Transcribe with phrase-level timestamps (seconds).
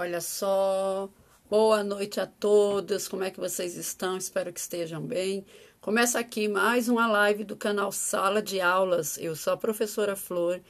[0.00, 1.10] Olha só,
[1.50, 4.16] boa noite a todos, como é que vocês estão?
[4.16, 5.44] Espero que estejam bem.
[5.80, 9.18] Começa aqui mais uma live do canal Sala de Aulas.
[9.18, 10.60] Eu sou a professora Flor.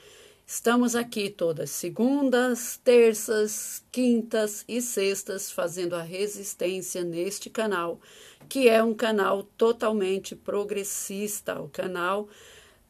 [0.46, 8.00] Estamos aqui todas segundas, terças, quintas e sextas fazendo a resistência neste canal,
[8.48, 12.30] que é um canal totalmente progressista, o canal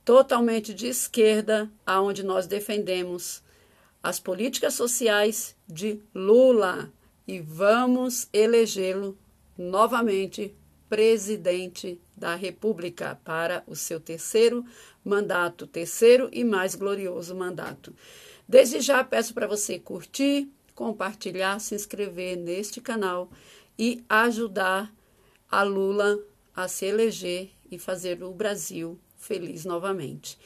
[0.04, 3.42] totalmente de esquerda, aonde nós defendemos
[4.02, 6.92] as políticas sociais de Lula
[7.26, 9.18] e vamos elegê-lo
[9.56, 10.54] novamente
[10.88, 14.64] presidente da República para o seu terceiro
[15.04, 17.94] mandato, terceiro e mais glorioso mandato.
[18.48, 23.30] Desde já peço para você curtir, compartilhar, se inscrever neste canal
[23.78, 24.92] e ajudar
[25.50, 26.18] a Lula
[26.54, 30.38] a se eleger e fazer o Brasil feliz novamente.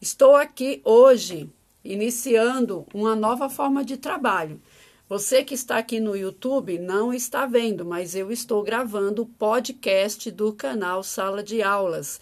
[0.00, 1.50] Estou aqui hoje
[1.84, 4.60] iniciando uma nova forma de trabalho.
[5.08, 10.30] Você que está aqui no YouTube não está vendo, mas eu estou gravando o podcast
[10.30, 12.20] do canal Sala de Aulas.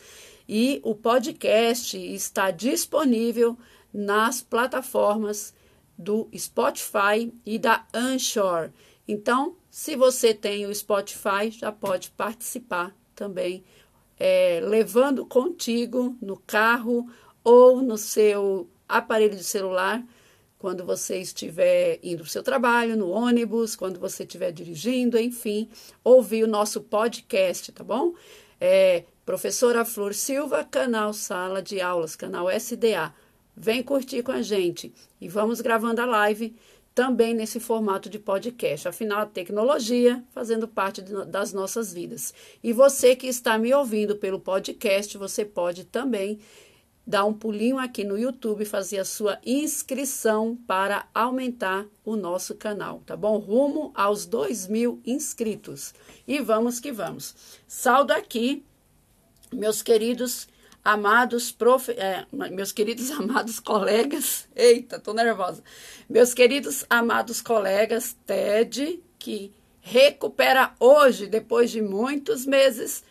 [0.48, 3.58] E o podcast está disponível
[3.92, 5.52] nas plataformas
[5.98, 8.70] do Spotify e da Anchor.
[9.06, 13.64] Então, se você tem o Spotify, já pode participar também,
[14.18, 17.06] é, levando contigo no carro
[17.44, 20.02] ou no seu aparelho de celular
[20.58, 25.68] quando você estiver indo para o seu trabalho, no ônibus, quando você estiver dirigindo, enfim,
[26.02, 28.14] ouvir o nosso podcast, tá bom?
[28.60, 33.14] É, Professora Flor Silva, canal Sala de Aulas, canal SDA.
[33.56, 36.56] Vem curtir com a gente e vamos gravando a live
[36.94, 38.88] também nesse formato de podcast.
[38.88, 42.34] Afinal, a tecnologia fazendo parte de, das nossas vidas.
[42.64, 46.40] E você que está me ouvindo pelo podcast, você pode também
[47.08, 53.02] dar um pulinho aqui no YouTube fazer a sua inscrição para aumentar o nosso canal,
[53.06, 53.38] tá bom?
[53.38, 55.94] Rumo aos 2 mil inscritos.
[56.26, 57.34] E vamos que vamos.
[57.66, 58.62] Saldo aqui,
[59.50, 60.48] meus queridos
[60.84, 61.90] amados prof...
[61.92, 65.64] É, meus queridos amados colegas, eita, tô nervosa.
[66.10, 73.02] Meus queridos amados colegas TED, que recupera hoje, depois de muitos meses,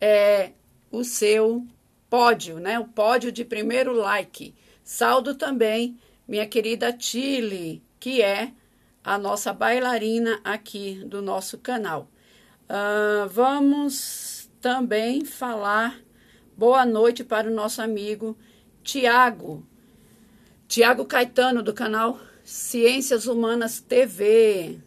[0.00, 0.52] é,
[0.90, 1.66] o seu
[2.12, 2.78] pódio, né?
[2.78, 4.54] O pódio de primeiro like.
[4.84, 8.52] Saldo também minha querida Chile, que é
[9.02, 12.10] a nossa bailarina aqui do nosso canal.
[12.64, 16.00] Uh, vamos também falar
[16.54, 18.36] boa noite para o nosso amigo
[18.84, 19.66] Tiago.
[20.68, 24.78] Tiago Caetano, do canal Ciências Humanas TV,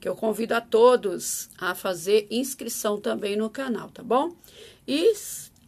[0.00, 4.34] que eu convido a todos a fazer inscrição também no canal, tá bom?
[4.88, 5.12] E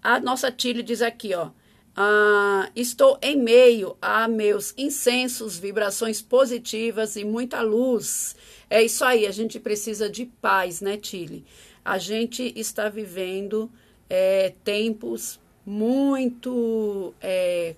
[0.07, 1.51] a nossa Tilly diz aqui, ó.
[1.97, 8.37] Ah, estou em meio a meus incensos, vibrações positivas e muita luz.
[8.71, 11.45] É isso aí, a gente precisa de paz, né, Tilly?
[11.85, 13.69] A gente está vivendo
[14.09, 17.75] é, tempos muito é,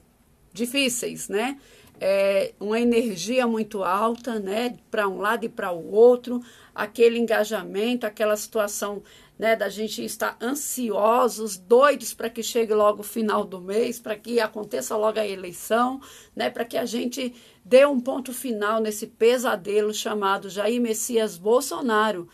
[0.53, 1.59] difíceis, né?
[1.99, 4.77] É, uma energia muito alta, né?
[4.91, 6.43] Para um lado e para o outro,
[6.75, 9.03] aquele engajamento, aquela situação
[9.38, 14.16] né, da gente estar ansiosos, doidos para que chegue logo o final do mês, para
[14.16, 16.00] que aconteça logo a eleição,
[16.34, 17.34] né, para que a gente
[17.65, 22.28] dê um ponto final nesse pesadelo chamado Jair Messias Bolsonaro,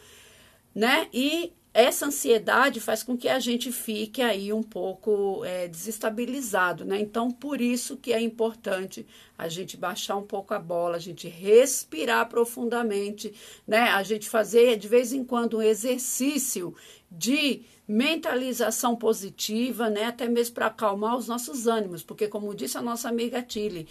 [0.74, 1.08] né?
[1.12, 7.00] E essa ansiedade faz com que a gente fique aí um pouco é, desestabilizado, né?
[7.00, 9.04] Então, por isso que é importante
[9.36, 13.34] a gente baixar um pouco a bola, a gente respirar profundamente,
[13.66, 13.88] né?
[13.90, 16.72] A gente fazer de vez em quando um exercício
[17.10, 20.04] de mentalização positiva, né?
[20.04, 23.88] Até mesmo para acalmar os nossos ânimos, porque como disse a nossa amiga Tilly,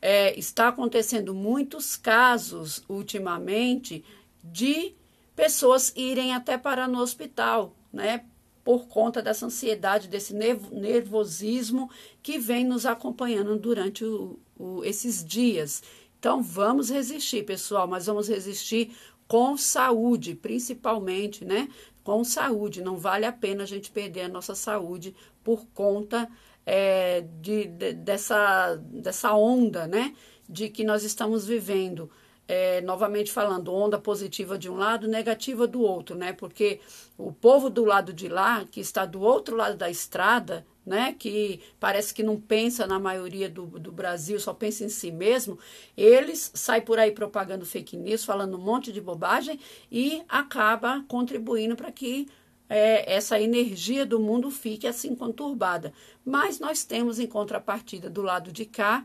[0.00, 4.04] é, está acontecendo muitos casos ultimamente
[4.40, 4.94] de
[5.34, 8.24] pessoas irem até parar no hospital, né?
[8.64, 11.90] Por conta dessa ansiedade, desse nervosismo
[12.22, 15.82] que vem nos acompanhando durante o, o, esses dias.
[16.18, 18.96] Então, vamos resistir, pessoal, mas vamos resistir
[19.28, 21.68] com saúde, principalmente, né?
[22.02, 22.82] Com saúde.
[22.82, 26.30] Não vale a pena a gente perder a nossa saúde por conta
[26.64, 30.14] é, de, de, dessa, dessa onda, né?
[30.48, 32.10] De que nós estamos vivendo
[32.46, 36.32] é, novamente falando, onda positiva de um lado, negativa do outro, né?
[36.32, 36.80] Porque
[37.16, 41.14] o povo do lado de lá, que está do outro lado da estrada, né?
[41.18, 45.58] Que parece que não pensa na maioria do, do Brasil, só pensa em si mesmo,
[45.96, 49.58] eles saem por aí propagando fake news, falando um monte de bobagem
[49.90, 52.26] e acaba contribuindo para que
[52.68, 55.92] é, essa energia do mundo fique assim conturbada.
[56.24, 59.04] Mas nós temos em contrapartida do lado de cá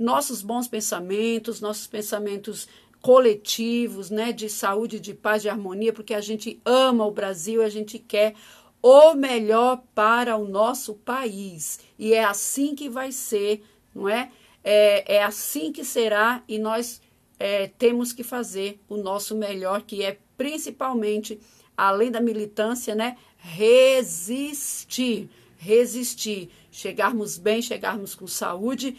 [0.00, 2.66] nossos bons pensamentos, nossos pensamentos
[3.02, 7.68] coletivos, né, de saúde, de paz, de harmonia, porque a gente ama o Brasil, a
[7.68, 8.34] gente quer
[8.82, 11.80] o melhor para o nosso país.
[11.98, 13.62] E é assim que vai ser,
[13.94, 14.30] não é?
[14.64, 17.00] É, é assim que será e nós
[17.38, 21.38] é, temos que fazer o nosso melhor, que é principalmente,
[21.76, 23.16] além da militância, né?
[23.36, 28.96] Resistir, resistir, chegarmos bem, chegarmos com saúde,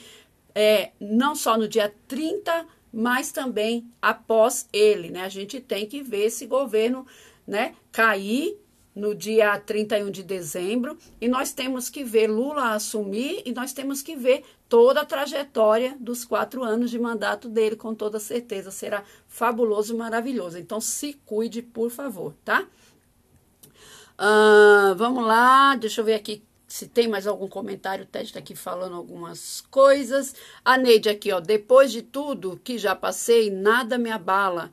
[0.54, 5.24] é, não só no dia 30, mas também após ele, né?
[5.24, 7.06] A gente tem que ver esse governo,
[7.48, 8.58] né, cair
[8.94, 14.02] no dia 31 de dezembro e nós temos que ver Lula assumir e nós temos
[14.02, 18.70] que ver toda a trajetória dos quatro anos de mandato dele, com toda certeza.
[18.70, 20.58] Será fabuloso e maravilhoso.
[20.58, 22.68] Então, se cuide, por favor, tá?
[24.20, 28.06] Uh, vamos lá, deixa eu ver aqui se tem mais algum comentário.
[28.06, 30.34] O Ted está aqui falando algumas coisas.
[30.64, 31.42] A Neide aqui, ó.
[31.42, 34.72] Depois de tudo que já passei, nada me abala.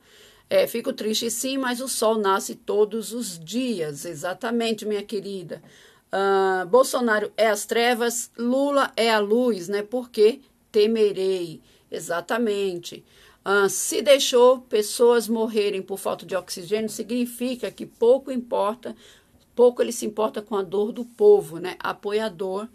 [0.49, 4.05] É, fico triste sim, mas o sol nasce todos os dias.
[4.05, 5.61] Exatamente, minha querida.
[6.07, 9.83] Uh, Bolsonaro é as trevas, Lula é a luz, né?
[9.83, 10.39] Porque
[10.71, 11.61] temerei.
[11.91, 13.03] Exatamente.
[13.45, 18.95] Uh, se deixou pessoas morrerem por falta de oxigênio, significa que pouco importa,
[19.55, 21.75] pouco ele se importa com a dor do povo, né?
[21.79, 22.67] Apoiador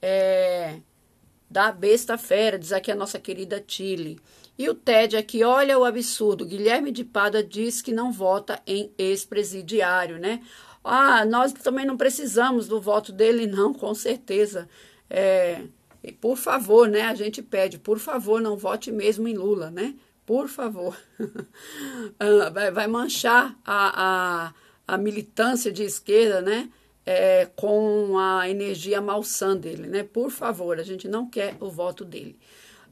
[0.00, 0.80] é,
[1.50, 4.20] da besta fera, diz aqui a nossa querida Chile.
[4.56, 6.46] E o TED aqui, olha o absurdo.
[6.46, 10.40] Guilherme de Pada diz que não vota em ex-presidiário, né?
[10.82, 14.68] Ah, nós também não precisamos do voto dele, não, com certeza.
[15.08, 15.64] É,
[16.20, 17.02] por favor, né?
[17.02, 19.94] A gente pede, por favor, não vote mesmo em Lula, né?
[20.26, 20.96] Por favor.
[22.18, 24.54] Ah, vai, vai manchar a, a,
[24.86, 26.68] a militância de esquerda, né?
[27.06, 30.02] É, com a energia malsã dele, né?
[30.02, 32.38] Por favor, a gente não quer o voto dele.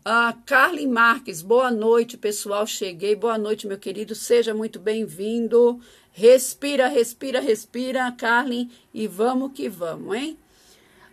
[0.01, 2.67] Uh, Carly Marques, boa noite, pessoal.
[2.67, 3.15] Cheguei.
[3.15, 4.15] Boa noite, meu querido.
[4.15, 5.81] Seja muito bem-vindo.
[6.13, 10.39] Respira, respira, respira, Carly, e vamos que vamos, hein?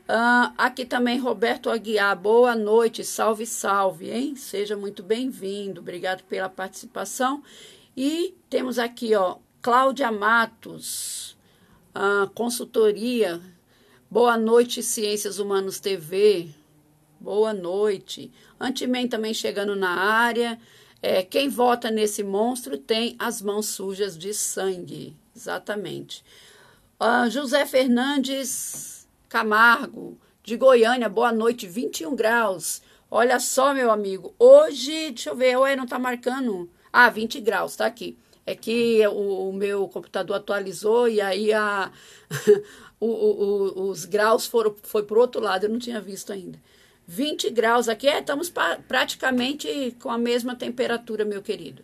[0.10, 4.36] Uh, aqui também Roberto Aguiar, boa noite, salve, salve, hein?
[4.36, 7.42] Seja muito bem-vindo, obrigado pela participação.
[7.96, 11.38] E temos aqui, ó, Cláudia Matos,
[12.34, 13.42] consultoria,
[14.10, 16.48] boa noite, Ciências Humanos TV,
[17.20, 18.32] boa noite.
[18.58, 20.58] Antimen também chegando na área.
[21.02, 25.14] É, quem vota nesse monstro tem as mãos sujas de sangue.
[25.36, 26.24] Exatamente.
[26.98, 32.82] Uh, José Fernandes Camargo, de Goiânia, boa noite, 21 graus.
[33.12, 36.70] Olha só, meu amigo, hoje, deixa eu ver, ué, não tá marcando.
[36.94, 38.18] Ah, 20 graus, tá aqui.
[38.50, 41.92] É que o, o meu computador atualizou e aí a,
[43.00, 46.60] o, o, os graus foram foi para o outro lado, eu não tinha visto ainda.
[47.06, 48.51] 20 graus aqui, é, estamos
[48.88, 51.84] praticamente com a mesma temperatura, meu querido.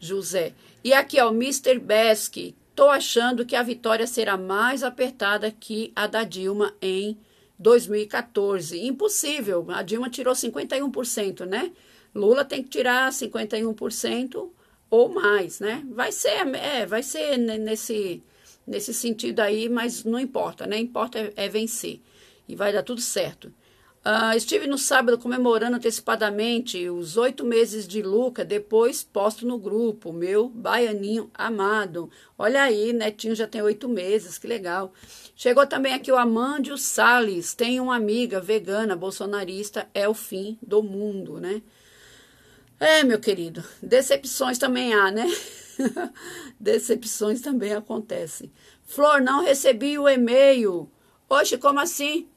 [0.00, 0.54] José.
[0.82, 1.78] E aqui, ó, o Mr.
[1.78, 2.54] Besk.
[2.74, 7.18] Tô achando que a vitória será mais apertada que a da Dilma em
[7.58, 8.82] 2014.
[8.82, 9.66] Impossível.
[9.68, 11.70] A Dilma tirou 51%, né?
[12.14, 14.50] Lula tem que tirar 51%
[14.90, 15.84] ou mais, né?
[15.90, 18.22] Vai ser, é, vai ser nesse,
[18.66, 20.78] nesse sentido aí, mas não importa, né?
[20.78, 22.00] Importa é, é vencer.
[22.48, 23.52] E vai dar tudo certo.
[24.06, 30.12] Uh, estive no sábado comemorando antecipadamente os oito meses de Luca, depois posto no grupo,
[30.12, 32.08] meu baianinho amado.
[32.38, 34.92] Olha aí, Netinho já tem oito meses, que legal.
[35.34, 40.84] Chegou também aqui o Amândio Salles, tem uma amiga vegana, bolsonarista, é o fim do
[40.84, 41.60] mundo, né?
[42.78, 45.26] É, meu querido, decepções também há, né?
[46.60, 48.52] decepções também acontecem.
[48.84, 50.90] Flor, não recebi o e-mail.
[51.28, 52.28] Oxe, como assim?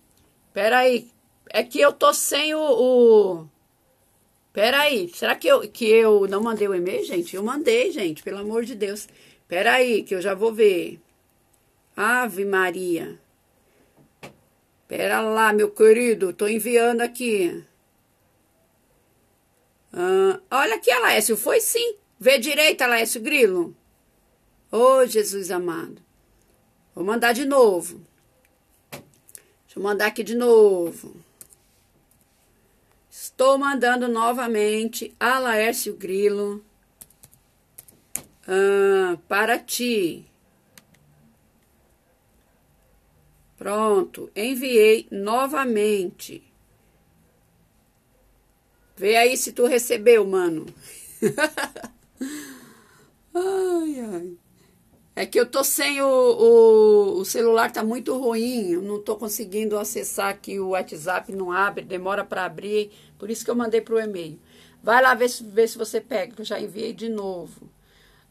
[0.54, 1.12] Peraí,
[1.50, 2.60] é que eu tô sem o.
[2.60, 3.50] o...
[4.54, 7.36] Peraí, será que eu, que eu não mandei o e-mail, gente?
[7.36, 9.08] Eu mandei, gente, pelo amor de Deus.
[9.48, 11.00] Peraí, que eu já vou ver.
[11.96, 13.20] Ave Maria.
[14.88, 17.64] Pera lá, meu querido, tô enviando aqui.
[19.94, 21.96] Ah, olha aqui, Alaécio, foi sim.
[22.20, 23.76] Vê direito, Alaécio Grilo.
[24.72, 26.02] Ô, oh, Jesus amado.
[26.94, 28.02] Vou mandar de novo.
[28.92, 31.16] Deixa eu mandar aqui de novo.
[33.10, 36.64] Estou mandando novamente a Laércio Grilo
[38.48, 40.26] ah, para ti.
[43.58, 46.49] Pronto, enviei novamente.
[49.00, 50.66] Vê aí se tu recebeu, mano.
[53.34, 54.38] ai, ai.
[55.16, 58.72] É que eu tô sem o, o, o, celular, tá muito ruim.
[58.72, 62.92] Eu não tô conseguindo acessar aqui o WhatsApp, não abre, demora para abrir.
[63.18, 64.38] Por isso que eu mandei pro e-mail.
[64.84, 67.70] Vai lá ver se, ver se você pega, que eu já enviei de novo.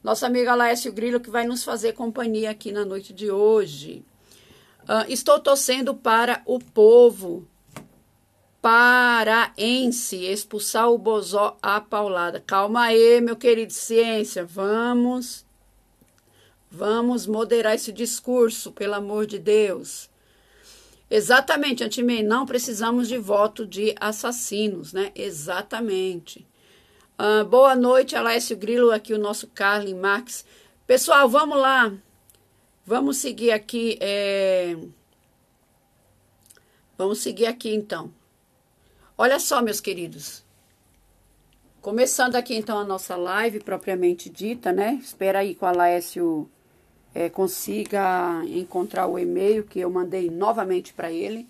[0.05, 4.05] Nossa amiga Laércio Grilo, que vai nos fazer companhia aqui na noite de hoje.
[4.83, 7.48] Uh, estou torcendo para o povo
[8.61, 12.41] paraense expulsar o Bozó a paulada.
[12.41, 15.47] Calma aí, meu querido ciência, vamos
[16.71, 20.11] vamos moderar esse discurso, pelo amor de Deus.
[21.11, 25.11] Exatamente, Antimei, não precisamos de voto de assassinos, né?
[25.15, 26.47] Exatamente.
[27.19, 30.45] Uh, boa noite, Alessio Grilo, aqui o nosso Carlin Marques.
[30.87, 31.93] Pessoal, vamos lá.
[32.85, 33.99] Vamos seguir aqui.
[34.01, 34.77] É...
[36.97, 38.13] Vamos seguir aqui então.
[39.21, 40.45] Olha só, meus queridos.
[41.83, 44.97] Começando aqui então a nossa live propriamente dita, né?
[45.03, 46.49] Espera aí que o Alessio
[47.13, 51.49] é, consiga encontrar o e-mail que eu mandei novamente para ele.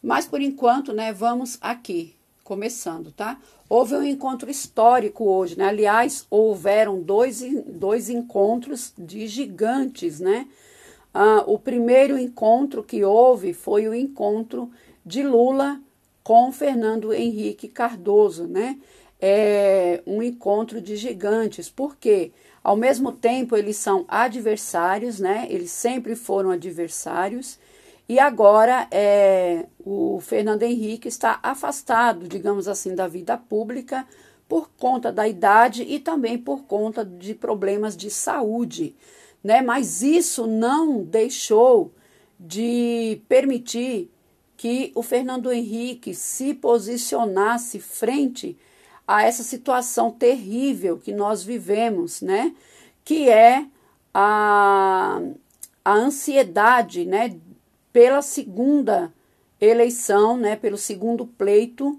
[0.00, 3.36] Mas por enquanto, né, vamos aqui, começando, tá?
[3.68, 5.64] Houve um encontro histórico hoje, né?
[5.64, 10.46] Aliás, houveram dois, dois encontros de gigantes, né?
[11.12, 14.70] Ah, o primeiro encontro que houve foi o encontro
[15.04, 15.80] de Lula
[16.28, 18.78] com Fernando Henrique Cardoso, né?
[19.18, 22.32] É um encontro de gigantes, porque
[22.62, 25.46] ao mesmo tempo eles são adversários, né?
[25.48, 27.58] Eles sempre foram adversários.
[28.06, 34.06] E agora é, o Fernando Henrique está afastado, digamos assim, da vida pública
[34.46, 38.94] por conta da idade e também por conta de problemas de saúde,
[39.42, 39.62] né?
[39.62, 41.90] Mas isso não deixou
[42.38, 44.10] de permitir
[44.58, 48.58] que o Fernando Henrique se posicionasse frente
[49.06, 52.52] a essa situação terrível que nós vivemos, né?
[53.04, 53.64] Que é
[54.12, 55.22] a,
[55.84, 57.36] a ansiedade, né?
[57.92, 59.14] Pela segunda
[59.60, 60.56] eleição, né?
[60.56, 61.96] Pelo segundo pleito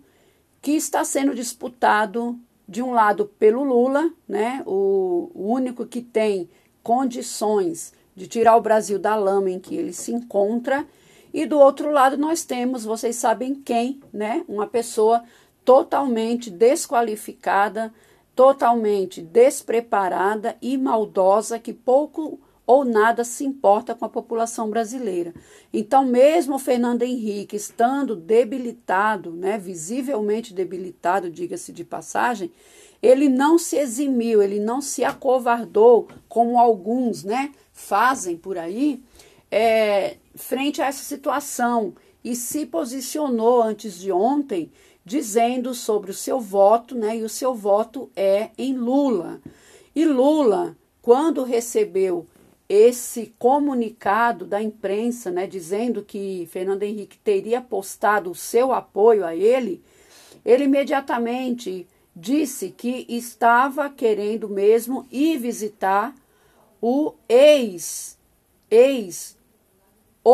[0.62, 2.38] que está sendo disputado
[2.68, 4.62] de um lado pelo Lula, né?
[4.66, 6.50] O, o único que tem
[6.84, 10.86] condições de tirar o Brasil da lama em que ele se encontra
[11.34, 14.44] e do outro lado nós temos, vocês sabem quem, né?
[14.48, 15.24] Uma pessoa
[15.64, 17.94] totalmente desqualificada,
[18.36, 25.34] totalmente despreparada e maldosa que pouco ou nada se importa com a população brasileira.
[25.74, 32.52] Então, mesmo o Fernando Henrique estando debilitado, né, visivelmente debilitado, diga-se de passagem,
[33.02, 39.02] ele não se eximiu, ele não se acovardou, como alguns né, fazem por aí,
[39.50, 41.94] é, frente a essa situação
[42.24, 44.72] e se posicionou antes de ontem
[45.04, 47.18] dizendo sobre o seu voto, né?
[47.18, 49.42] E o seu voto é em Lula.
[49.96, 52.26] E Lula, quando recebeu
[52.68, 59.36] esse comunicado da imprensa, né, dizendo que Fernando Henrique teria postado o seu apoio a
[59.36, 59.82] ele,
[60.46, 66.14] ele imediatamente disse que estava querendo mesmo ir visitar
[66.80, 68.18] o ex
[68.70, 69.39] ex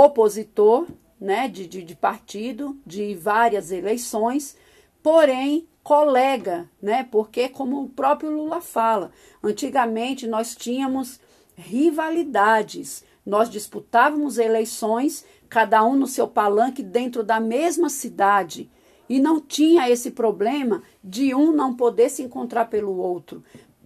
[0.04, 0.88] opositor
[1.20, 4.56] né, de, de, de partido, de várias eleições,
[5.02, 7.08] porém colega, né?
[7.12, 9.12] Porque como o próprio Lula fala,
[9.44, 11.20] antigamente nós tínhamos
[11.56, 18.70] rivalidades, nós disputávamos eleições, cada um no seu palanque dentro da mesma cidade.
[19.08, 23.44] E não tinha esse problema de um não poder se encontrar pelo outro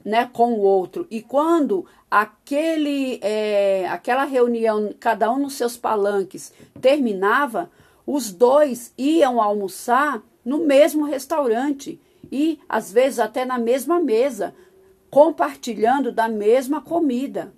[0.09, 1.05] né, com o outro.
[1.09, 6.51] E quando aquele, é, aquela reunião, cada um nos seus palanques,
[6.81, 7.69] terminava,
[8.05, 12.01] os dois iam almoçar no mesmo restaurante
[12.31, 14.55] e às vezes até na mesma mesa,
[15.11, 17.53] compartilhando da mesma comida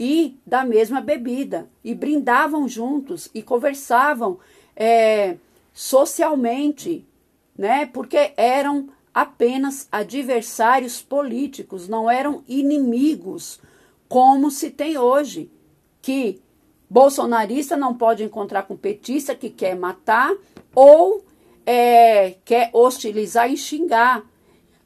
[0.00, 4.38] e da mesma bebida e brindavam juntos e conversavam
[4.74, 5.36] é,
[5.74, 7.06] socialmente,
[7.56, 7.84] né?
[7.86, 13.60] Porque eram apenas adversários políticos, não eram inimigos,
[14.08, 15.50] como se tem hoje,
[16.00, 16.40] que
[16.88, 20.34] bolsonarista não pode encontrar com petista que quer matar
[20.74, 21.24] ou
[21.64, 24.24] é, quer hostilizar e xingar,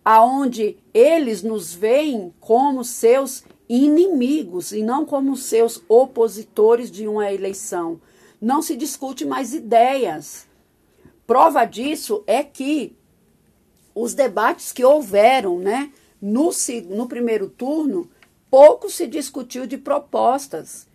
[0.05, 8.01] aonde eles nos veem como seus inimigos e não como seus opositores de uma eleição.
[8.41, 10.47] Não se discute mais ideias.
[11.27, 12.97] Prova disso é que
[13.97, 16.51] os debates que houveram né, no,
[16.91, 18.11] no primeiro turno,
[18.51, 20.87] pouco se discutiu de propostas.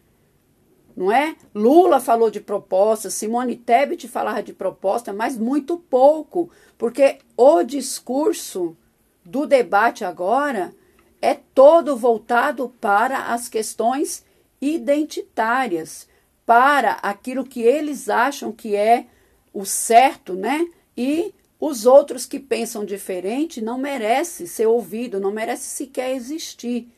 [0.96, 1.36] Não é?
[1.56, 8.78] Lula falou de propostas, Simone Tebet falava de proposta, mas muito pouco, porque o discurso
[9.26, 10.72] do debate agora
[11.20, 14.24] é todo voltado para as questões
[14.62, 16.08] identitárias,
[16.46, 19.08] para aquilo que eles acham que é
[19.52, 20.68] o certo, né?
[20.96, 26.90] E os outros que pensam diferente não merecem ser ouvido, não merecem sequer existir.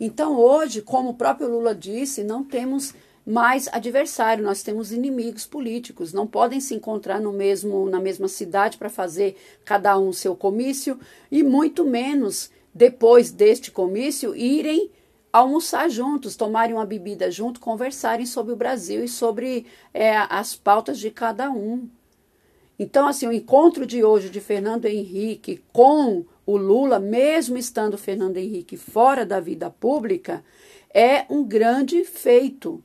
[0.00, 2.92] Então, hoje, como o próprio Lula disse, não temos
[3.24, 8.76] mais adversário, nós temos inimigos políticos, não podem se encontrar no mesmo na mesma cidade
[8.76, 10.98] para fazer cada um seu comício
[11.30, 14.90] e muito menos depois deste comício irem
[15.32, 20.98] almoçar juntos, tomarem uma bebida junto, conversarem sobre o Brasil e sobre é, as pautas
[20.98, 21.88] de cada um.
[22.82, 28.38] Então, assim, o encontro de hoje de Fernando Henrique com o Lula, mesmo estando Fernando
[28.38, 30.44] Henrique fora da vida pública,
[30.92, 32.82] é um grande feito.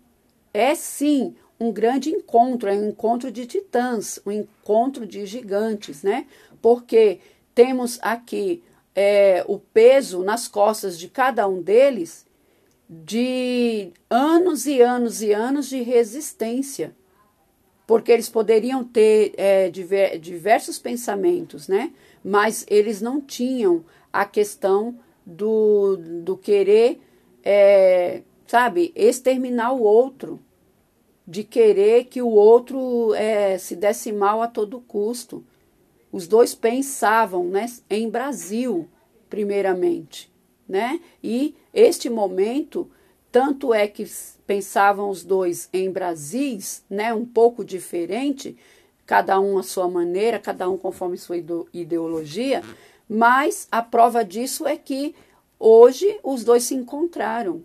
[0.53, 6.27] É sim um grande encontro, é um encontro de titãs, um encontro de gigantes, né?
[6.61, 7.19] Porque
[7.55, 8.63] temos aqui
[8.93, 12.23] é, o peso nas costas de cada um deles
[12.87, 16.95] de anos e anos e anos de resistência,
[17.87, 21.91] porque eles poderiam ter é, diver, diversos pensamentos, né?
[22.23, 27.01] Mas eles não tinham a questão do, do querer,
[27.43, 30.39] é, sabe, exterminar o outro,
[31.25, 35.43] de querer que o outro é, se desse mal a todo custo.
[36.11, 38.87] Os dois pensavam né, em Brasil,
[39.29, 40.31] primeiramente
[40.67, 40.99] né?
[41.23, 42.89] E este momento,
[43.31, 44.05] tanto é que
[44.45, 47.13] pensavam os dois em Brasis, né?
[47.13, 48.57] Um pouco diferente,
[49.05, 51.37] cada um à sua maneira, cada um conforme sua
[51.73, 52.63] ideologia,
[53.09, 55.15] mas a prova disso é que
[55.59, 57.63] hoje os dois se encontraram,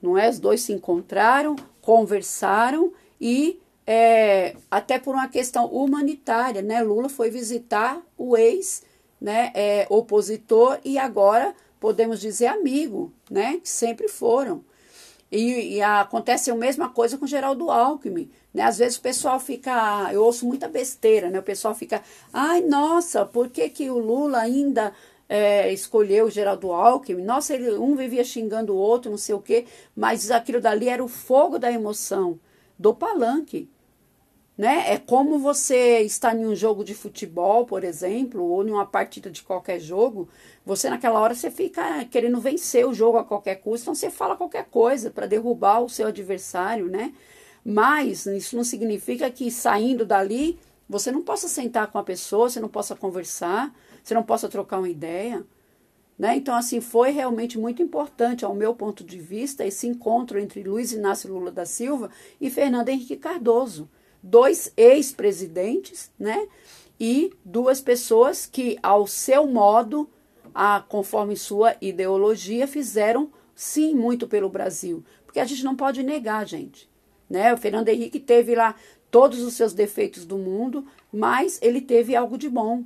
[0.00, 0.28] não é?
[0.28, 6.82] Os dois se encontraram, conversaram e é, até por uma questão humanitária, né?
[6.82, 8.82] Lula foi visitar o ex,
[9.20, 9.50] né?
[9.54, 13.58] É, opositor e agora podemos dizer amigo, né?
[13.60, 14.64] Que sempre foram.
[15.32, 18.30] E, e acontece a mesma coisa com Geraldo Alckmin.
[18.54, 18.62] Né?
[18.62, 20.08] Às vezes o pessoal fica.
[20.12, 21.40] Eu ouço muita besteira, né?
[21.40, 22.00] O pessoal fica.
[22.32, 24.92] Ai, nossa, por que, que o Lula ainda
[25.28, 27.24] é, escolheu o Geraldo Alckmin?
[27.24, 29.66] Nossa, ele, um vivia xingando o outro, não sei o quê.
[29.96, 32.38] Mas aquilo dali era o fogo da emoção,
[32.78, 33.68] do palanque
[34.62, 34.92] né?
[34.92, 39.28] É como você está em um jogo de futebol, por exemplo, ou em uma partida
[39.28, 40.28] de qualquer jogo,
[40.64, 44.36] você naquela hora você fica querendo vencer o jogo a qualquer custo, então você fala
[44.36, 47.12] qualquer coisa para derrubar o seu adversário, né?
[47.64, 52.60] Mas isso não significa que saindo dali você não possa sentar com a pessoa, você
[52.60, 55.44] não possa conversar, você não possa trocar uma ideia.
[56.16, 56.36] Né?
[56.36, 60.92] Então, assim, foi realmente muito importante, ao meu ponto de vista, esse encontro entre Luiz
[60.92, 63.90] Inácio Lula da Silva e Fernando Henrique Cardoso
[64.22, 66.46] dois ex-presidentes, né?
[67.00, 70.08] E duas pessoas que, ao seu modo,
[70.54, 75.04] a, conforme sua ideologia, fizeram sim muito pelo Brasil.
[75.24, 76.88] Porque a gente não pode negar, gente.
[77.28, 77.52] Né?
[77.52, 78.74] O Fernando Henrique teve lá
[79.10, 82.84] todos os seus defeitos do mundo, mas ele teve algo de bom.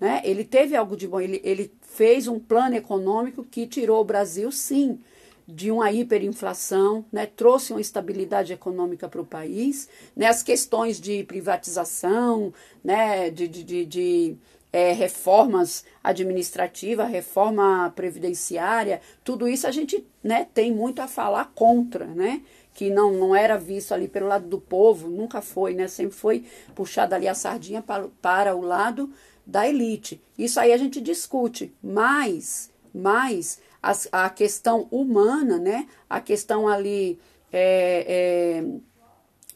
[0.00, 0.20] Né?
[0.24, 1.20] Ele teve algo de bom.
[1.20, 4.98] Ele, ele fez um plano econômico que tirou o Brasil, sim,
[5.46, 11.22] de uma hiperinflação, né, trouxe uma estabilidade econômica para o país, né, as questões de
[11.24, 14.36] privatização, né, de, de, de, de
[14.72, 22.06] é, reformas administrativas, reforma previdenciária, tudo isso a gente né, tem muito a falar contra,
[22.06, 22.42] né?
[22.76, 25.88] que não, não era visto ali pelo lado do povo, nunca foi, né?
[25.88, 29.10] Sempre foi puxada ali a sardinha para, para o lado
[29.46, 30.20] da elite.
[30.36, 33.92] Isso aí a gente discute, mas, mas a,
[34.26, 35.86] a questão humana, né?
[36.08, 37.18] A questão ali
[37.52, 38.64] é, é,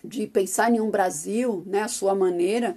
[0.05, 1.83] de pensar em um Brasil, né?
[1.83, 2.77] A sua maneira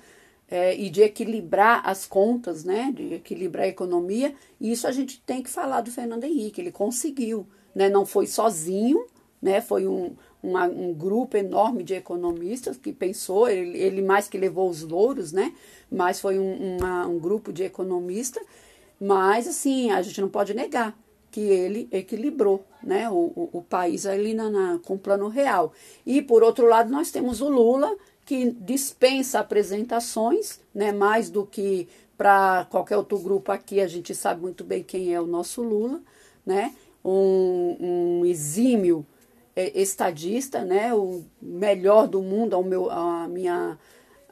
[0.50, 2.92] é, e de equilibrar as contas, né?
[2.96, 4.36] De equilibrar a economia.
[4.60, 6.62] E isso a gente tem que falar do Fernando Henrique.
[6.62, 7.90] Ele conseguiu, né?
[7.90, 9.06] Não foi sozinho,
[9.42, 9.62] né?
[9.62, 14.70] Foi um, uma, um grupo enorme de economistas que pensou, ele, ele, mais que levou
[14.70, 15.54] os louros, né?
[15.92, 18.44] Mas foi um, uma, um grupo de economistas.
[19.00, 20.98] Mas, assim, a gente não pode negar
[21.34, 25.74] que ele equilibrou né, o, o, o país ali na, na, com o plano real.
[26.06, 31.90] E, por outro lado, nós temos o Lula, que dispensa apresentações, né, mais do que
[32.16, 36.00] para qualquer outro grupo aqui, a gente sabe muito bem quem é o nosso Lula,
[36.46, 37.78] né, um,
[38.22, 39.04] um exímio
[39.56, 43.80] é, estadista, né, o melhor do mundo, ao meu, a minha,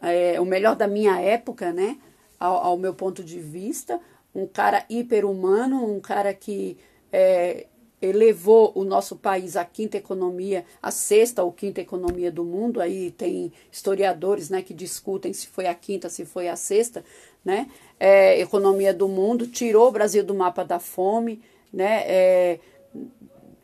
[0.03, 1.97] é, o melhor da minha época, né,
[2.39, 3.99] ao, ao meu ponto de vista,
[4.35, 6.77] um cara hiper-humano, um cara que
[7.11, 7.67] é,
[8.01, 12.81] elevou o nosso país à quinta economia, à sexta ou quinta economia do mundo.
[12.81, 17.03] Aí tem historiadores né, que discutem se foi a quinta, se foi a sexta,
[17.43, 17.69] né?
[17.99, 22.03] É, economia do mundo, tirou o Brasil do mapa da fome, né?
[22.05, 22.59] É,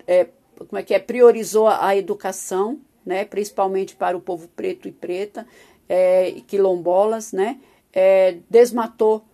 [0.06, 1.00] é, como é que é?
[1.00, 3.26] Priorizou a educação, né?
[3.26, 5.48] Principalmente para o povo preto e preta,
[5.90, 7.60] é, quilombolas, né?
[7.98, 9.26] é, desmatou,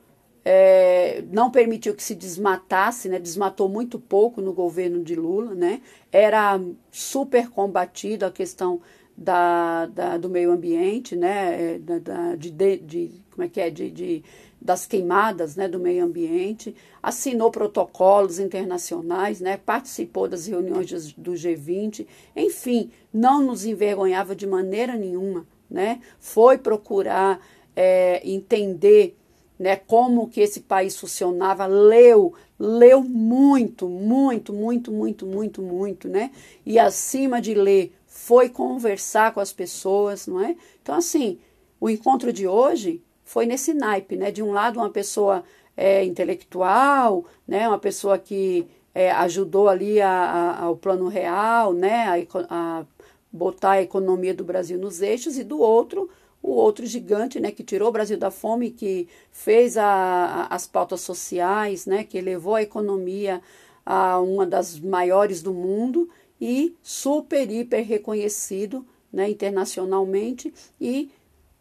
[0.46, 3.20] é, não permitiu que se desmatasse, né?
[3.20, 5.82] Desmatou muito pouco no governo de Lula, né?
[6.12, 6.60] Era
[6.92, 8.82] super combatido a questão
[9.16, 13.70] da, da, do meio ambiente, né, é, da, da de, de, como é que é,
[13.70, 14.24] de, de,
[14.60, 22.08] das queimadas, né, do meio ambiente, assinou protocolos internacionais, né, participou das reuniões do G20,
[22.36, 27.40] enfim, não nos envergonhava de maneira nenhuma, né, foi procurar
[27.76, 29.16] é, entender
[29.58, 36.32] né, como que esse país funcionava, leu, leu muito, muito, muito, muito, muito, muito, né?
[36.66, 40.56] E acima de ler, foi conversar com as pessoas, não é?
[40.82, 41.39] Então, assim,
[41.80, 44.32] o encontro de hoje foi nesse naipe, né?
[44.32, 45.44] De um lado, uma pessoa
[45.76, 47.68] é, intelectual, né?
[47.68, 52.26] Uma pessoa que é, ajudou ali a, a, ao plano real, né?
[52.34, 52.86] A, a,
[53.32, 56.08] botar a economia do Brasil nos eixos, e do outro,
[56.44, 57.50] o outro gigante, né?
[57.52, 62.04] Que tirou o Brasil da fome, que fez a, as pautas sociais, né?
[62.04, 63.42] Que levou a economia
[63.86, 71.12] a uma das maiores do mundo e super, hiper reconhecido né, internacionalmente e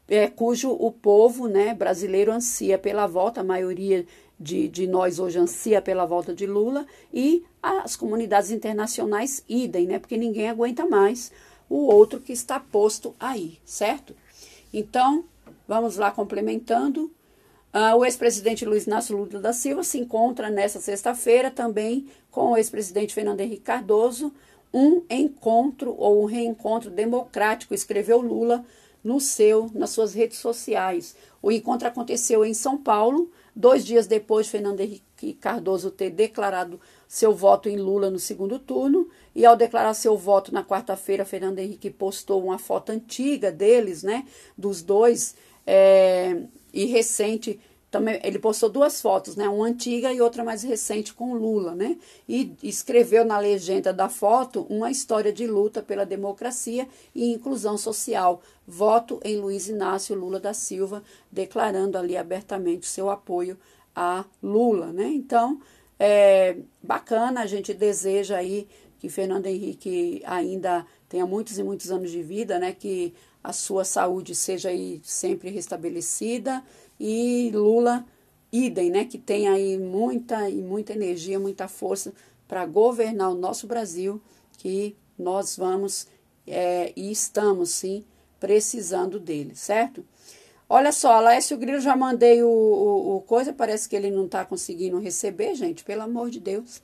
[0.09, 4.07] é, cujo o povo né, brasileiro ansia pela volta, a maioria
[4.38, 9.99] de, de nós hoje ansia pela volta de Lula e as comunidades internacionais idem, né,
[9.99, 11.31] porque ninguém aguenta mais
[11.68, 14.14] o outro que está posto aí, certo?
[14.72, 15.24] Então,
[15.66, 17.11] vamos lá complementando.
[17.74, 22.56] Uh, o ex-presidente Luiz Inácio Lula da Silva se encontra nessa sexta-feira também com o
[22.56, 24.32] ex-presidente Fernando Henrique Cardoso
[24.72, 28.64] um encontro ou um reencontro democrático, escreveu Lula
[29.04, 31.14] no seu, nas suas redes sociais.
[31.42, 36.80] O encontro aconteceu em São Paulo, dois dias depois de Fernando Henrique Cardoso ter declarado
[37.06, 41.59] seu voto em Lula no segundo turno, e ao declarar seu voto na quarta-feira, Fernando
[41.59, 45.35] Henrique postou uma foto antiga deles, né, dos dois,
[45.66, 46.42] é,
[46.73, 47.61] e recente,
[47.92, 49.47] também ele postou duas fotos, né?
[49.47, 51.99] Uma antiga e outra mais recente com Lula, né?
[52.27, 58.40] E escreveu na legenda da foto uma história de luta pela democracia e inclusão social.
[58.66, 63.59] Voto em Luiz Inácio Lula da Silva, declarando ali abertamente seu apoio
[63.95, 65.09] a Lula, né?
[65.09, 65.61] Então,
[66.01, 68.66] é bacana, a gente deseja aí
[69.02, 72.72] que Fernando Henrique ainda tenha muitos e muitos anos de vida, né?
[72.72, 73.12] Que
[73.42, 76.62] a sua saúde seja aí sempre restabelecida
[77.00, 78.06] e Lula,
[78.52, 82.12] idem, né, que tem aí muita e muita energia, muita força
[82.46, 84.22] para governar o nosso Brasil,
[84.56, 86.06] que nós vamos
[86.46, 88.04] é, e estamos sim
[88.38, 90.04] precisando dele, certo?
[90.68, 94.44] Olha só, Laércio Grilo já mandei o, o, o coisa, parece que ele não está
[94.44, 96.80] conseguindo receber, gente, pelo amor de Deus.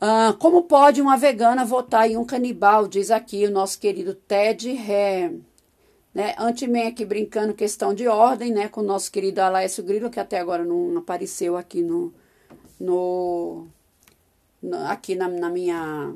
[0.00, 2.86] Ah, como pode uma vegana votar em um canibal?
[2.86, 5.32] Diz aqui o nosso querido Ted Ré.
[6.14, 6.34] Né?
[6.38, 8.68] Antemen aqui brincando questão de ordem, né?
[8.68, 12.12] Com o nosso querido Alaécio Grilo, que até agora não apareceu aqui no,
[12.78, 13.66] no,
[14.62, 16.14] no aqui na, na, minha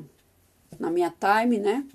[0.79, 1.85] na minha time, né?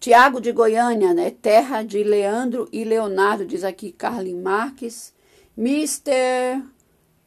[0.00, 1.30] Tiago de Goiânia, né?
[1.30, 5.12] Terra de Leandro e Leonardo, diz aqui Carlin Marques.
[5.56, 6.62] Mr.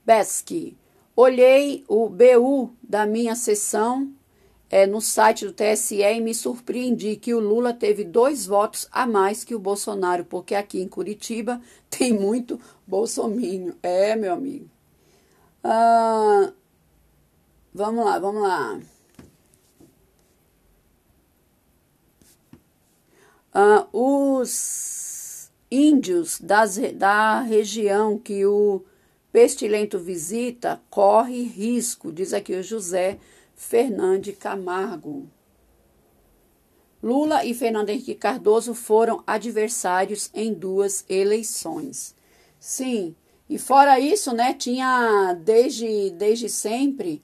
[0.04, 0.76] Besky,
[1.16, 4.12] olhei o BU da minha sessão
[4.70, 9.06] é, no site do TSE e me surpreendi que o Lula teve dois votos a
[9.06, 13.76] mais que o Bolsonaro, porque aqui em Curitiba tem muito bolsominho.
[13.84, 14.68] É, meu amigo.
[15.64, 16.52] Ah,
[17.72, 18.80] vamos lá, vamos lá.
[23.54, 28.84] Ah, os índios das, da região que o
[29.34, 33.18] pestilento visita corre risco, diz aqui o José
[33.56, 35.28] Fernande Camargo.
[37.02, 42.16] Lula e Fernando Henrique Cardoso foram adversários em duas eleições.
[42.60, 43.16] Sim,
[43.50, 47.20] e fora isso, né, tinha desde, desde sempre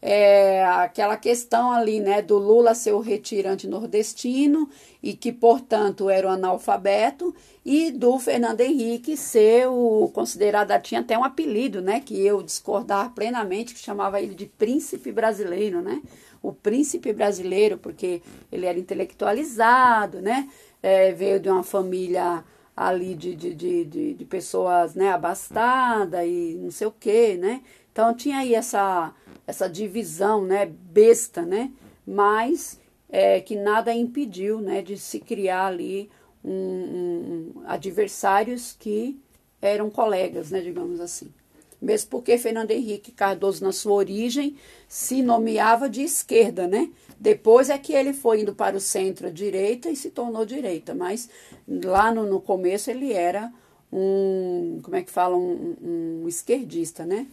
[0.00, 4.68] é, aquela questão ali, né, do Lula ser o retirante nordestino
[5.02, 7.34] e que, portanto, era o analfabeto,
[7.64, 13.12] e do Fernando Henrique ser o considerado, tinha até um apelido, né, que eu discordar
[13.12, 16.00] plenamente, que chamava ele de príncipe brasileiro, né,
[16.40, 20.48] o príncipe brasileiro, porque ele era intelectualizado, né,
[20.80, 22.44] é, veio de uma família
[22.76, 27.60] ali de, de, de, de, de pessoas, né, abastada e não sei o quê, né,
[27.98, 29.12] então tinha aí essa
[29.44, 31.72] essa divisão né, besta, né,
[32.06, 36.08] mas é, que nada impediu né, de se criar ali
[36.44, 39.18] um, um, adversários que
[39.60, 41.32] eram colegas, né, digamos assim.
[41.80, 44.56] Mesmo porque Fernando Henrique Cardoso, na sua origem,
[44.86, 46.90] se nomeava de esquerda, né?
[47.18, 51.28] Depois é que ele foi indo para o centro-direita e se tornou direita, mas
[51.66, 53.52] lá no, no começo ele era
[53.92, 55.74] um, como é que fala, um,
[56.22, 57.26] um esquerdista, né?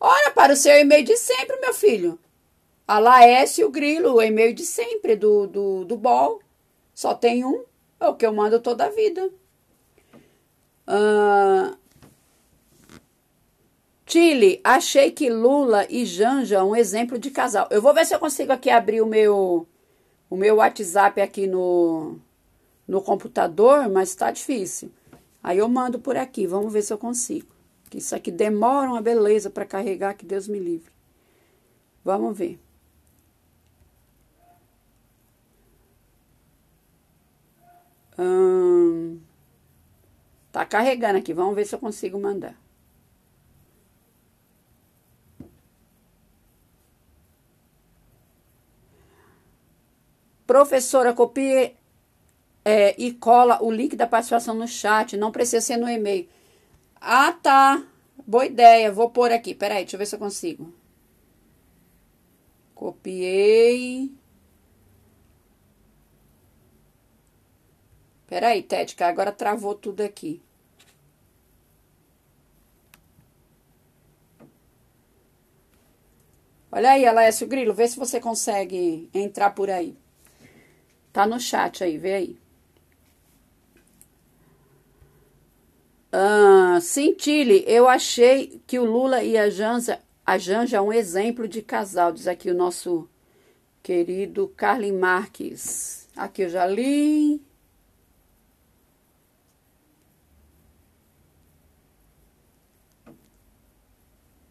[0.00, 2.18] Ora, para o seu e-mail de sempre, meu filho.
[2.86, 6.40] A Laércio Grilo, o e-mail de sempre do, do, do BOL.
[6.94, 7.64] Só tem um,
[8.00, 9.30] é o que eu mando toda a vida.
[10.86, 11.76] Uh,
[14.06, 17.68] Chile, achei que Lula e Janja um exemplo de casal.
[17.70, 19.66] Eu vou ver se eu consigo aqui abrir o meu
[20.30, 22.16] o meu WhatsApp aqui no
[22.86, 24.90] no computador, mas está difícil.
[25.42, 27.57] Aí eu mando por aqui, vamos ver se eu consigo.
[27.90, 30.92] Que isso aqui demora uma beleza para carregar, que Deus me livre.
[32.04, 32.58] Vamos ver.
[38.18, 39.20] Hum,
[40.50, 42.58] tá carregando aqui, vamos ver se eu consigo mandar.
[50.46, 51.76] Professora, copie
[52.64, 55.16] é, e cola o link da participação no chat.
[55.16, 56.26] Não precisa ser no e-mail.
[57.00, 57.84] Ah, tá.
[58.26, 58.92] Boa ideia.
[58.92, 59.54] Vou pôr aqui.
[59.54, 60.72] Peraí, deixa eu ver se eu consigo.
[62.74, 64.10] Copiei.
[68.28, 70.40] Peraí, Tética, agora travou tudo aqui.
[76.70, 79.96] Olha aí, Alessio Grilo, vê se você consegue entrar por aí.
[81.12, 82.38] Tá no chat aí, vê aí.
[86.12, 90.92] Ah, sim, Tilly, eu achei que o Lula e a Janja, a Janja é um
[90.92, 93.08] exemplo de casal, diz aqui o nosso
[93.82, 96.08] querido Carlin Marques.
[96.16, 97.40] Aqui eu já li.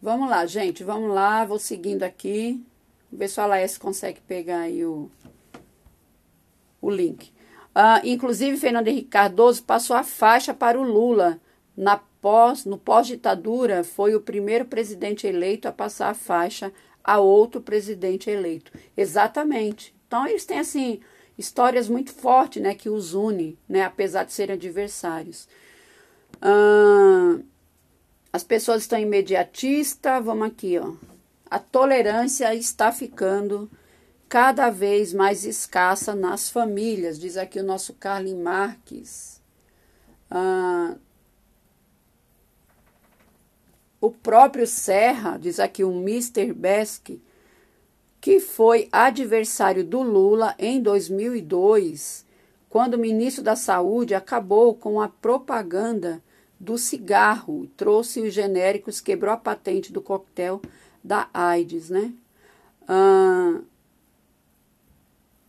[0.00, 2.64] Vamos lá, gente, vamos lá, vou seguindo aqui.
[3.12, 5.10] Ver se a Laes consegue pegar aí o
[6.80, 7.32] o link.
[7.74, 11.40] Uh, inclusive, Fernando Henrique Cardoso passou a faixa para o Lula.
[11.76, 17.60] Na pós, no pós-ditadura, foi o primeiro presidente eleito a passar a faixa a outro
[17.60, 18.72] presidente eleito.
[18.96, 19.94] Exatamente.
[20.06, 21.00] Então, eles têm, assim,
[21.38, 25.48] histórias muito fortes, né, que os une, né, apesar de serem adversários.
[26.36, 27.44] Uh,
[28.32, 30.92] as pessoas estão imediatistas, vamos aqui, ó.
[31.50, 33.70] A tolerância está ficando
[34.28, 39.40] cada vez mais escassa nas famílias, diz aqui o nosso Carlin Marques.
[40.30, 40.94] Ah,
[44.00, 46.52] o próprio Serra, diz aqui o Mr.
[46.52, 47.20] Besk,
[48.20, 52.24] que foi adversário do Lula em 2002,
[52.68, 56.22] quando o ministro da Saúde acabou com a propaganda
[56.60, 60.60] do cigarro, trouxe os genéricos, quebrou a patente do coquetel
[61.02, 62.12] da AIDS, né?
[62.86, 63.60] Ah,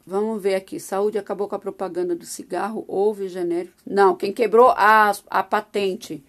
[0.10, 0.80] Vamos ver aqui.
[0.80, 3.76] Saúde acabou com a propaganda do cigarro, houve genérico.
[3.86, 6.24] Não, quem quebrou a, a patente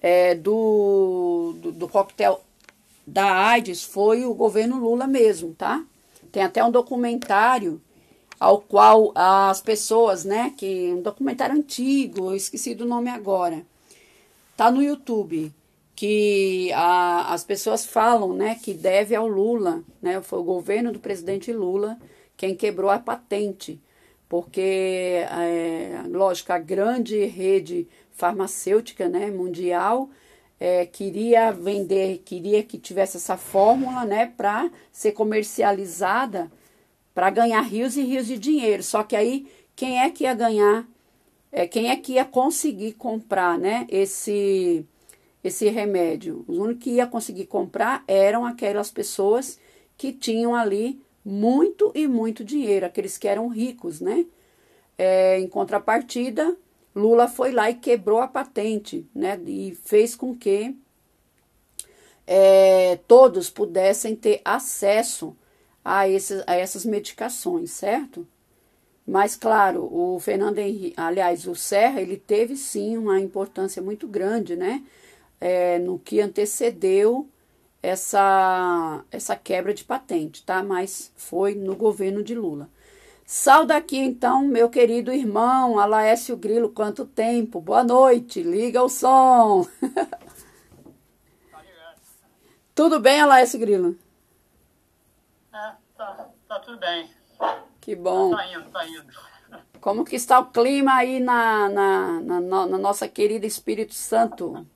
[0.00, 2.42] é, do, do, do coquetel
[3.06, 5.84] da AIDS foi o governo Lula mesmo, tá?
[6.30, 7.80] Tem até um documentário
[8.38, 13.66] ao qual as pessoas, né, que um documentário antigo, eu esqueci do nome agora,
[14.56, 15.52] tá no YouTube,
[15.94, 20.98] que a, as pessoas falam, né, que deve ao Lula, né, foi o governo do
[20.98, 21.98] presidente Lula
[22.34, 23.78] quem quebrou a patente,
[24.26, 30.10] porque, é, lógico, a grande rede farmacêutica né, mundial
[30.60, 36.52] é, queria vender, queria que tivesse essa fórmula né, para ser comercializada,
[37.14, 38.82] para ganhar rios e rios de dinheiro.
[38.82, 40.86] Só que aí, quem é que ia ganhar,
[41.50, 44.84] é, quem é que ia conseguir comprar né, esse,
[45.42, 46.44] esse remédio?
[46.46, 49.58] Os únicos que ia conseguir comprar eram aquelas pessoas
[49.96, 54.26] que tinham ali muito e muito dinheiro, aqueles que eram ricos, né?
[54.96, 56.56] É, em contrapartida,
[56.94, 59.40] Lula foi lá e quebrou a patente, né?
[59.46, 60.76] E fez com que
[62.26, 65.36] é, todos pudessem ter acesso
[65.84, 68.26] a, esses, a essas medicações, certo?
[69.06, 74.54] Mas, claro, o Fernando Henrique, aliás, o Serra, ele teve sim uma importância muito grande,
[74.56, 74.84] né?
[75.40, 77.28] É, no que antecedeu
[77.82, 80.62] essa, essa quebra de patente, tá?
[80.62, 82.68] Mas foi no governo de Lula.
[83.32, 87.60] Salve aqui então, meu querido irmão Alaécio Grilo, quanto tempo?
[87.60, 89.64] Boa noite, liga o som.
[92.74, 93.96] tudo bem, Alaécio Grilo?
[95.52, 97.08] É, tá, tá tudo bem.
[97.80, 98.34] Que bom.
[98.34, 99.12] Tá indo, tá indo.
[99.80, 104.66] Como que está o clima aí na, na, na, na nossa querida Espírito Santo?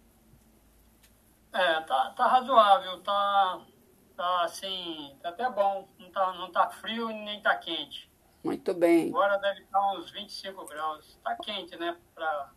[1.53, 3.61] É, tá, tá razoável, tá,
[4.17, 5.89] tá assim, tá até bom.
[5.99, 8.14] Não tá, não tá frio nem tá quente.
[8.45, 9.09] Muito bem.
[9.09, 11.19] Agora deve estar uns 25 graus.
[11.25, 11.97] Tá quente, né?
[12.15, 12.51] Pra,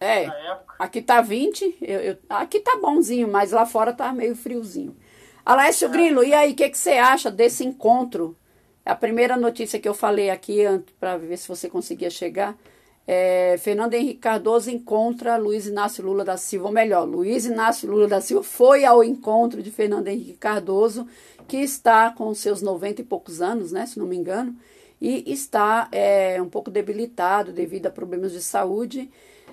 [0.00, 0.74] é, pra época.
[0.78, 4.96] aqui tá 20, eu, eu, aqui tá bonzinho, mas lá fora tá meio friozinho.
[5.44, 5.90] Alessio é.
[5.90, 8.36] Grilo, e aí, o que, que você acha desse encontro?
[8.84, 10.62] A primeira notícia que eu falei aqui,
[10.98, 12.56] para ver se você conseguia chegar,
[13.06, 18.08] é, Fernando Henrique Cardoso encontra Luiz Inácio Lula da Silva, ou melhor, Luiz Inácio Lula
[18.08, 21.06] da Silva foi ao encontro de Fernando Henrique Cardoso,
[21.46, 24.56] que está com seus 90 e poucos anos, né, se não me engano,
[25.00, 29.10] e está é, um pouco debilitado devido a problemas de saúde.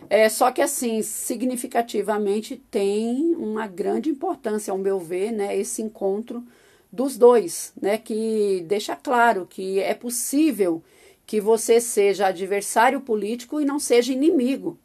[0.10, 6.44] É, só que, assim, significativamente tem uma grande importância, ao meu ver, né, esse encontro
[6.92, 10.84] dos dois, né, que deixa claro que é possível
[11.26, 14.78] que você seja adversário político e não seja inimigo,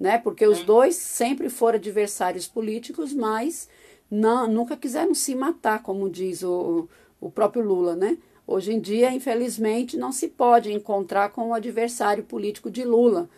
[0.00, 3.68] né, porque os dois sempre foram adversários políticos, mas
[4.10, 6.88] não, nunca quiseram se matar, como diz o,
[7.20, 8.16] o próprio Lula, né.
[8.50, 13.28] Hoje em dia, infelizmente, não se pode encontrar com o adversário político de Lula,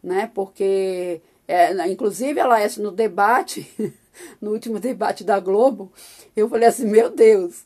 [0.00, 0.30] né?
[0.32, 3.68] Porque, é, inclusive, ela é no debate,
[4.40, 5.92] no último debate da Globo,
[6.36, 7.64] eu falei assim, meu Deus,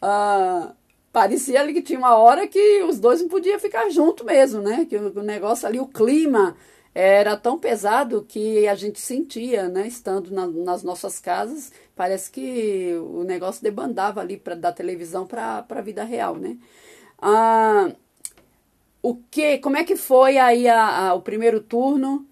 [0.00, 0.72] ah,
[1.12, 4.86] parecia ali que tinha uma hora que os dois não podiam ficar juntos mesmo, né?
[4.88, 6.56] Que o, o negócio ali, o clima
[6.94, 9.86] era tão pesado que a gente sentia, né?
[9.86, 15.66] Estando na, nas nossas casas, parece que o negócio debandava ali pra, da televisão para
[15.68, 16.58] a vida real, né?
[17.20, 17.90] Ah,
[19.02, 22.26] o que, como é que foi aí a, a, o primeiro turno?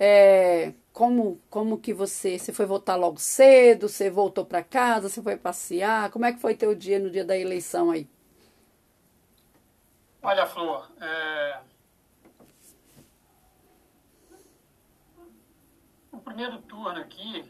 [0.00, 3.88] É, como, como que você, você foi votar logo cedo?
[3.88, 5.08] Você voltou para casa?
[5.08, 6.10] Você foi passear?
[6.10, 8.08] Como é que foi teu dia no dia da eleição aí?
[10.22, 11.60] Olha, Flor, é,
[16.26, 17.44] primeiro turno aqui,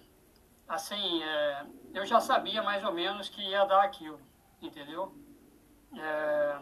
[0.68, 4.20] assim, é, eu já sabia mais ou menos que ia dar aquilo,
[4.60, 5.14] entendeu?
[5.94, 6.58] É,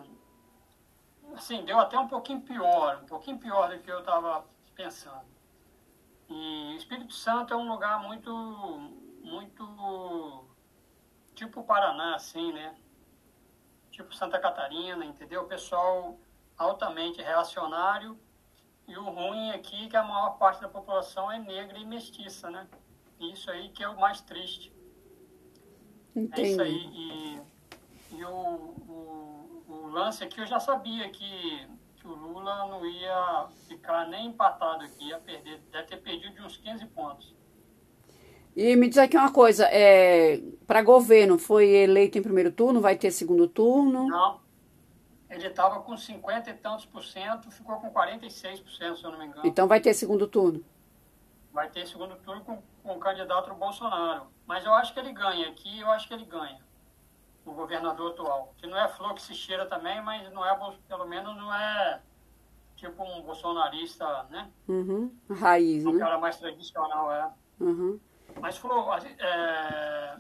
[1.35, 5.25] assim, deu até um pouquinho pior, um pouquinho pior do que eu estava pensando.
[6.29, 8.31] E Espírito Santo é um lugar muito,
[9.23, 10.45] muito
[11.35, 12.75] tipo Paraná, assim, né?
[13.91, 15.43] Tipo Santa Catarina, entendeu?
[15.43, 16.19] O pessoal
[16.57, 18.19] altamente reacionário
[18.87, 22.51] e o ruim aqui é que a maior parte da população é negra e mestiça,
[22.51, 22.69] né?
[23.21, 24.73] Isso aí que é o mais triste.
[26.15, 26.41] Entendi.
[26.41, 26.91] É isso aí.
[26.93, 27.41] E,
[28.17, 33.49] e o, o, o, lance aqui eu já sabia que, que o Lula não ia
[33.69, 37.35] ficar nem empatado aqui, ia perder, deve ter perdido de uns 15 pontos.
[38.57, 42.97] E me diz aqui uma coisa, é, para governo foi eleito em primeiro turno, vai
[42.97, 44.07] ter segundo turno?
[44.07, 44.41] Não,
[45.29, 48.63] ele estava com 50 e tantos por cento, ficou com 46%,
[48.97, 49.43] se eu não me engano.
[49.45, 50.65] Então vai ter segundo turno?
[51.55, 54.27] Vai ter segundo turno com, com o candidato Bolsonaro.
[54.45, 56.61] Mas eu acho que ele ganha aqui, eu acho que ele ganha.
[57.47, 58.53] O governador atual.
[58.57, 62.03] Que não é flor que se cheira também, mas não é, pelo menos não é
[62.75, 64.51] tipo um bolsonarista, né?
[64.67, 65.17] Uhum.
[65.31, 65.97] Raiz, um né?
[65.97, 67.33] Um cara mais tradicional, é.
[67.61, 68.01] Uhum.
[68.41, 70.17] Mas, Flor, é,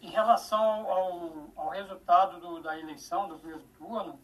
[0.00, 4.20] em relação ao, ao resultado do, da eleição, do primeiro turno,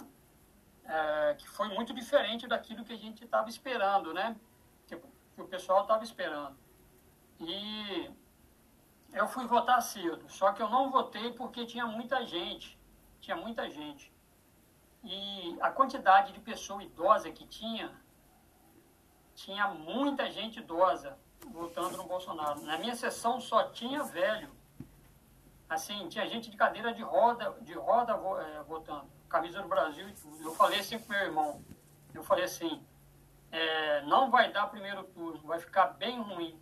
[0.84, 4.36] é, que foi muito diferente daquilo que a gente estava esperando, né?
[5.40, 6.56] Que, o pessoal estava esperando.
[7.38, 8.10] E
[9.12, 12.78] eu fui votar cedo, só que eu não votei porque tinha muita gente,
[13.20, 14.12] tinha muita gente.
[15.02, 17.90] E a quantidade de pessoa idosa que tinha,
[19.34, 21.18] tinha muita gente idosa
[21.50, 22.60] votando no Bolsonaro.
[22.60, 24.50] Na minha sessão só tinha velho
[25.68, 30.12] assim, tinha gente de cadeira de roda, de roda é, votando, camisa do Brasil e
[30.12, 30.42] tudo.
[30.42, 31.64] Eu falei assim pro meu irmão,
[32.12, 32.84] eu falei assim,
[33.52, 36.58] é, não vai dar primeiro turno, vai ficar bem ruim.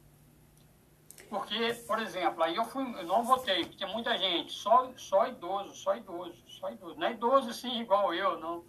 [1.29, 5.27] Porque, por exemplo, aí eu fui, eu não votei, porque tinha muita gente, só, só
[5.27, 6.99] idoso, só idoso, só idoso.
[6.99, 8.65] Não é idoso assim igual eu, não.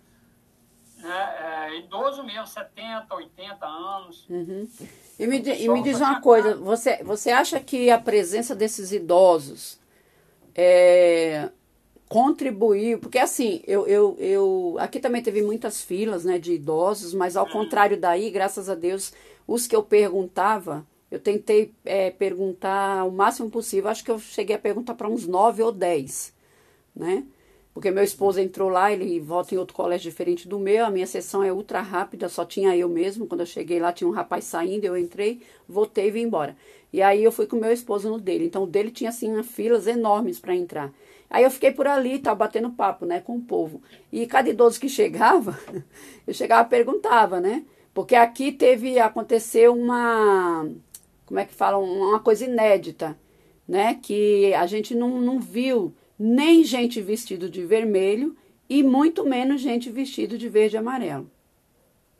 [0.98, 1.68] Né?
[1.70, 4.28] É, idoso mesmo, 70, 80 anos.
[4.30, 4.68] Uhum.
[5.18, 9.80] E me, e me diz uma coisa, você, você acha que a presença desses idosos
[10.54, 11.50] é,
[12.10, 17.38] contribuir, porque assim, eu, eu, eu aqui também teve muitas filas né, de idosos, mas
[17.38, 19.14] ao contrário daí, graças a Deus,
[19.48, 24.56] os que eu perguntava, eu tentei é, perguntar o máximo possível, acho que eu cheguei
[24.56, 26.34] a perguntar para uns nove ou dez,
[26.96, 27.24] né?
[27.74, 31.08] Porque meu esposo entrou lá, ele volta em outro colégio diferente do meu, a minha
[31.08, 33.28] sessão é ultra rápida, só tinha eu mesmo.
[33.28, 36.58] Quando eu cheguei lá, tinha um rapaz saindo, eu entrei, voltei e vim embora.
[36.92, 38.46] E aí eu fui com meu esposo no dele.
[38.46, 40.92] Então o dele tinha assim filas enormes para entrar.
[41.30, 43.82] Aí eu fiquei por ali, tava batendo papo, né, com o povo.
[44.12, 45.58] E cada idoso que chegava,
[46.28, 47.64] eu chegava e perguntava, né?
[47.94, 50.68] Porque aqui teve, aconteceu uma,
[51.26, 53.18] como é que fala, uma coisa inédita.
[53.68, 54.00] né?
[54.02, 58.36] Que a gente não, não viu nem gente vestido de vermelho
[58.68, 61.30] e muito menos gente vestido de verde e amarelo.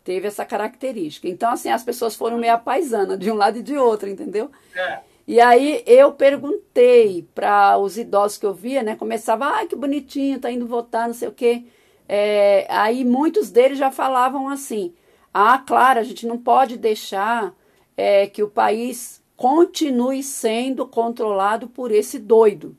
[0.04, 1.28] Teve essa característica.
[1.28, 4.52] Então, assim, as pessoas foram meio paisana de um lado e de outro, entendeu?
[4.76, 5.00] É.
[5.30, 8.96] E aí eu perguntei para os idosos que eu via, né?
[8.96, 11.66] Começava, ai, que bonitinho, tá indo votar, não sei o quê.
[12.08, 14.92] É, aí muitos deles já falavam assim:
[15.32, 17.54] ah, claro, a gente não pode deixar
[17.96, 22.76] é, que o país continue sendo controlado por esse doido.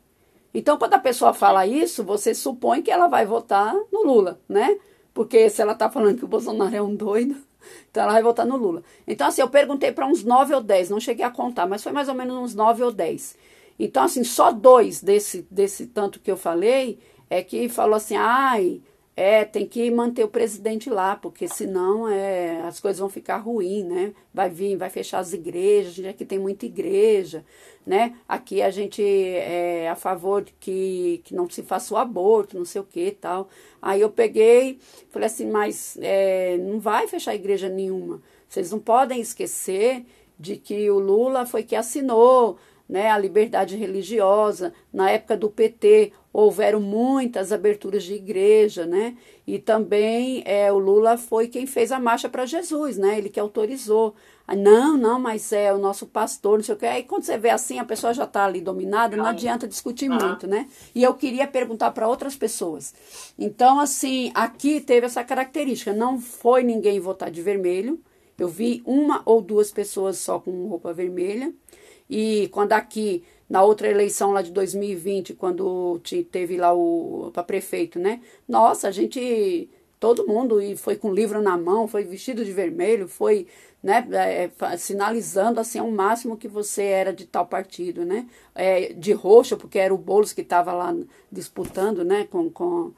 [0.52, 4.76] Então, quando a pessoa fala isso, você supõe que ela vai votar no Lula, né?
[5.14, 7.36] Porque se ela está falando que o Bolsonaro é um doido,
[7.90, 8.82] então ela vai votar no Lula.
[9.06, 11.92] Então, assim, eu perguntei para uns 9 ou 10, não cheguei a contar, mas foi
[11.92, 13.36] mais ou menos uns 9 ou 10.
[13.78, 16.98] Então, assim, só dois desse, desse tanto que eu falei
[17.30, 18.80] é que falou assim, ai,
[19.20, 23.84] é, tem que manter o presidente lá, porque senão é, as coisas vão ficar ruins,
[23.84, 24.14] né?
[24.32, 27.44] Vai vir, vai fechar as igrejas, a gente aqui tem muita igreja,
[27.86, 28.16] né?
[28.26, 32.64] Aqui a gente é a favor de que, que não se faça o aborto, não
[32.64, 33.50] sei o que e tal.
[33.82, 34.78] Aí eu peguei,
[35.10, 38.22] falei assim, mas é, não vai fechar igreja nenhuma.
[38.48, 40.02] Vocês não podem esquecer
[40.38, 42.56] de que o Lula foi que assinou
[42.90, 44.72] né, a liberdade religiosa.
[44.92, 49.16] Na época do PT houveram muitas aberturas de igreja, né?
[49.46, 53.16] E também é, o Lula foi quem fez a marcha para Jesus, né?
[53.16, 54.14] Ele que autorizou.
[54.46, 56.86] Ah, não, não, mas é o nosso pastor, não sei o que.
[56.86, 60.48] Aí quando você vê assim, a pessoa já está ali dominada, não adianta discutir muito,
[60.48, 60.68] né?
[60.92, 62.92] E eu queria perguntar para outras pessoas.
[63.38, 65.92] Então, assim, aqui teve essa característica.
[65.92, 68.00] Não foi ninguém votar de vermelho.
[68.36, 71.52] Eu vi uma ou duas pessoas só com roupa vermelha.
[72.10, 76.00] E quando aqui, na outra eleição lá de 2020, quando
[76.32, 78.20] teve lá o para prefeito, né?
[78.48, 83.06] Nossa, a gente todo mundo e foi com livro na mão, foi vestido de vermelho,
[83.06, 83.46] foi
[83.82, 88.26] né, é, sinalizando assim ao máximo que você era de tal partido, né?
[88.54, 90.94] É, de roxo, porque era o Boulos que estava lá
[91.30, 92.92] disputando, né, com, com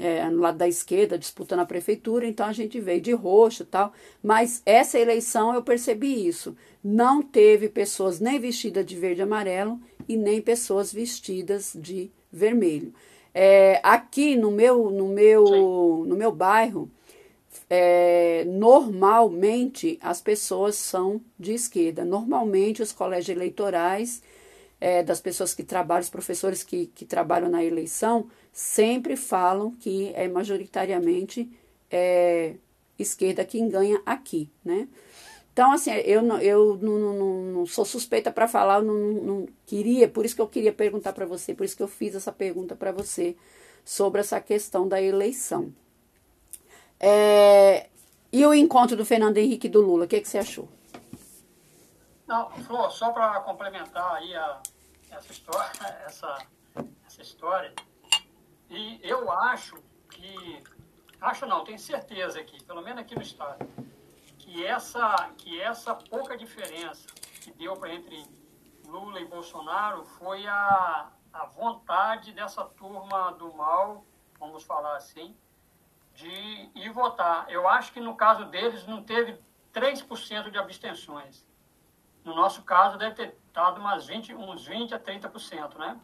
[0.00, 3.92] é, no lado da esquerda, disputando a prefeitura, então a gente veio de roxo tal.
[4.22, 6.56] Mas essa eleição eu percebi isso.
[6.82, 9.78] Não teve pessoas nem vestidas de verde e amarelo
[10.08, 12.94] e nem pessoas vestidas de vermelho.
[13.34, 16.90] É, aqui no meu, no meu, no meu bairro,
[17.68, 22.04] é, normalmente as pessoas são de esquerda.
[22.04, 24.22] Normalmente os colégios eleitorais
[24.80, 30.12] é, das pessoas que trabalham, os professores que, que trabalham na eleição, sempre falam que
[30.14, 31.50] é majoritariamente
[31.90, 32.54] é,
[32.98, 34.88] esquerda quem ganha aqui, né?
[35.52, 39.48] Então, assim, eu, não, eu não, não, não sou suspeita para falar, eu não, não,
[39.66, 42.32] queria, por isso que eu queria perguntar para você, por isso que eu fiz essa
[42.32, 43.36] pergunta para você
[43.84, 45.74] sobre essa questão da eleição.
[46.98, 47.88] É,
[48.32, 50.68] e o encontro do Fernando Henrique e do Lula, o que, que você achou?
[52.26, 54.62] Não, Flor, só para complementar aí a,
[55.10, 55.70] essa história,
[56.06, 56.38] essa,
[57.06, 57.74] essa história,
[58.70, 59.76] e eu acho
[60.08, 60.62] que,
[61.20, 63.68] acho não, tenho certeza aqui, pelo menos aqui no estado,
[64.38, 67.06] que essa, que essa pouca diferença
[67.42, 68.24] que deu para entre
[68.86, 74.04] Lula e Bolsonaro foi a, a vontade dessa turma do mal,
[74.38, 75.36] vamos falar assim,
[76.14, 77.50] de ir votar.
[77.50, 79.40] Eu acho que no caso deles não teve
[79.72, 81.46] 3% de abstenções.
[82.24, 85.98] No nosso caso, deve ter dado umas 20, uns 20 a 30%, né?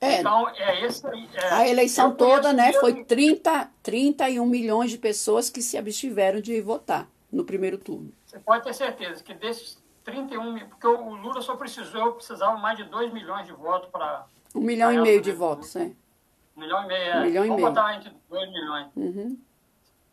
[0.00, 5.48] É, então, é esse é, A eleição toda, né, foi 30, 31 milhões de pessoas
[5.48, 8.12] que se abstiveram de votar no primeiro turno.
[8.26, 12.84] Você pode ter certeza que desses 31 porque o Lula só precisou, precisava mais de
[12.84, 14.26] 2 milhões de votos para...
[14.54, 15.92] Um milhão e meio de votos, é.
[16.56, 17.16] Um milhão e meio, é.
[17.16, 17.74] Um milhão e Vamos meio.
[17.74, 18.86] botar entre 2 milhões.
[18.94, 19.38] Uhum.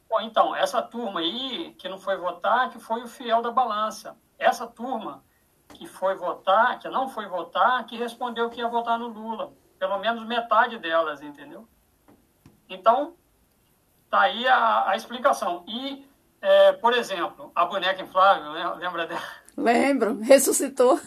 [0.10, 4.16] Bom, então, essa turma aí que não foi votar, que foi o fiel da balança.
[4.38, 5.24] Essa turma
[5.70, 9.52] que foi votar, que não foi votar, que respondeu que ia votar no Lula.
[9.84, 11.68] Pelo menos metade delas, entendeu?
[12.70, 13.18] Então,
[14.10, 15.66] tá aí a, a explicação.
[15.68, 16.08] E,
[16.42, 18.66] é, por exemplo, a boneca inflável, né?
[18.78, 19.22] lembra dela?
[19.58, 21.02] Lembro, ressuscitou.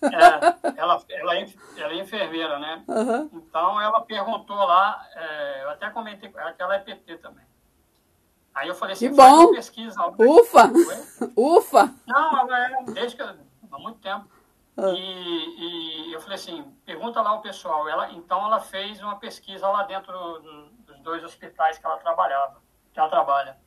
[0.00, 1.46] É, ela, ela, é,
[1.76, 2.84] ela é enfermeira, né?
[2.86, 3.30] Uhum.
[3.32, 7.44] Então, ela perguntou lá, é, eu até comentei, ela é PT também.
[8.54, 9.52] Aí eu falei assim, que bom.
[9.52, 10.00] pesquisa.
[10.20, 10.70] Ufa!
[11.36, 11.92] Ufa!
[12.06, 14.37] Não, ela é, desde que, há muito tempo.
[14.78, 14.92] Ah.
[14.92, 17.88] E, e, eu falei assim, pergunta lá o pessoal.
[17.88, 22.62] Ela, então ela fez uma pesquisa lá dentro do, dos dois hospitais que ela trabalhava,
[22.92, 23.58] que ela trabalha.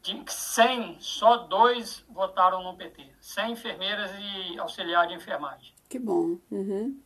[0.00, 3.06] De 100, só dois votaram no PT.
[3.20, 5.74] 100 enfermeiras e auxiliar de enfermagem.
[5.86, 6.38] Que bom.
[6.50, 6.98] Uhum.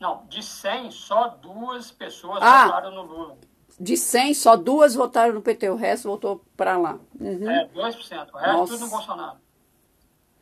[0.00, 2.64] Não, de 100, só duas pessoas ah.
[2.64, 3.38] votaram no Lula
[3.78, 6.98] de 100, só duas votaram no PT, o resto votou para lá.
[7.18, 7.50] Uhum.
[7.50, 7.74] É, 2%.
[7.74, 8.72] O resto Nossa.
[8.72, 9.38] tudo no Bolsonaro.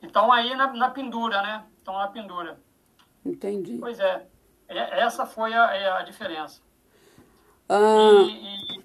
[0.02, 1.64] Então aí na, na pendura, né?
[1.78, 2.58] estão na pendura.
[3.24, 3.78] Entendi.
[3.78, 4.26] Pois é,
[4.68, 6.60] é essa foi a, é a diferença.
[7.68, 8.84] Ah, e, e,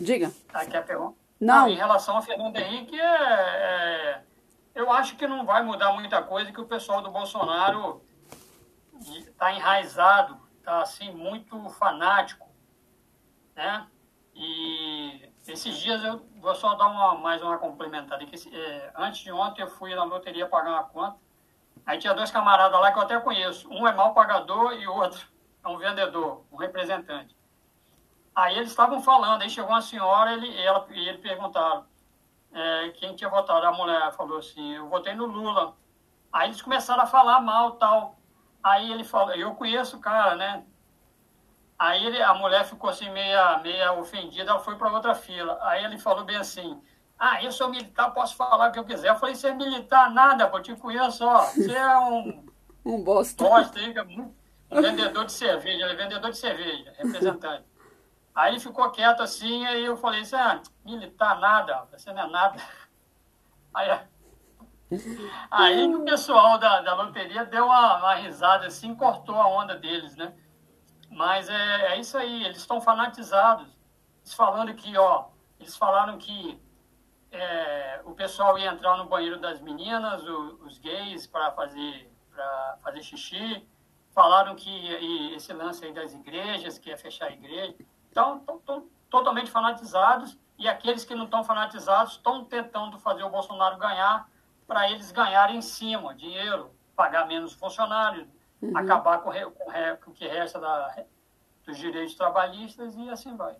[0.00, 0.32] diga.
[0.52, 1.16] Aqui a pergunta.
[1.40, 1.68] Não.
[1.68, 4.22] Em relação a Fernando Henrique, é, é,
[4.74, 8.00] eu acho que não vai mudar muita coisa, que o pessoal do Bolsonaro
[9.00, 12.48] está enraizado, está assim, muito fanático,
[13.56, 13.86] né?
[14.34, 18.24] E esses dias eu vou só dar uma, mais uma complementada.
[18.24, 21.16] Que, é, antes de ontem eu fui na loteria pagar uma conta.
[21.84, 23.68] Aí tinha dois camaradas lá que eu até conheço.
[23.68, 25.26] Um é mal pagador e outro
[25.64, 27.36] é um vendedor, um representante.
[28.34, 31.84] Aí eles estavam falando, aí chegou uma senhora ele, ela, e ele perguntaram
[32.52, 33.66] é, quem tinha votado.
[33.66, 35.74] A mulher falou assim, eu votei no Lula.
[36.32, 38.16] Aí eles começaram a falar mal tal.
[38.62, 40.64] Aí ele falou, eu conheço o cara, né?
[41.78, 45.58] Aí ele, a mulher ficou assim meia, meia ofendida, ela foi para outra fila.
[45.62, 46.80] Aí ele falou bem assim,
[47.18, 49.08] ah, eu sou militar, posso falar o que eu quiser.
[49.08, 51.40] Eu falei, você é militar nada, pô, eu te conheço, ó.
[51.40, 52.46] Você é um...
[52.84, 53.44] um bosta.
[53.44, 53.80] Bosta,
[54.70, 57.64] um vendedor de cerveja, ele é vendedor de cerveja, representante.
[58.34, 62.62] Aí ficou quieto assim, aí eu falei assim, ah, militar nada, você não é nada.
[63.74, 63.88] Aí,
[65.50, 70.14] aí o pessoal da, da loteria deu uma, uma risada assim, cortou a onda deles,
[70.14, 70.34] né?
[71.12, 73.68] Mas é, é isso aí, eles estão fanatizados.
[74.22, 75.26] Eles falando que, ó,
[75.60, 76.60] eles falaram que
[77.30, 82.10] é, o pessoal ia entrar no banheiro das meninas, o, os gays, para fazer,
[82.82, 83.66] fazer xixi.
[84.14, 87.74] Falaram que e esse lance aí das igrejas, que ia fechar a igreja.
[88.10, 93.78] Então, estão totalmente fanatizados e aqueles que não estão fanatizados estão tentando fazer o Bolsonaro
[93.78, 94.28] ganhar
[94.66, 98.26] para eles ganharem em cima dinheiro, pagar menos funcionários,
[98.62, 98.76] uhum.
[98.76, 99.72] acabar com, com,
[100.04, 101.04] com, o que resta da,
[101.66, 103.56] dos direitos trabalhistas e assim vai.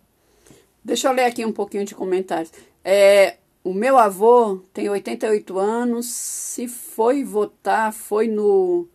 [0.84, 2.52] Deixa eu ler aqui um pouquinho de comentários.
[2.84, 8.88] É, o meu avô tem 88 anos, se foi votar, foi no,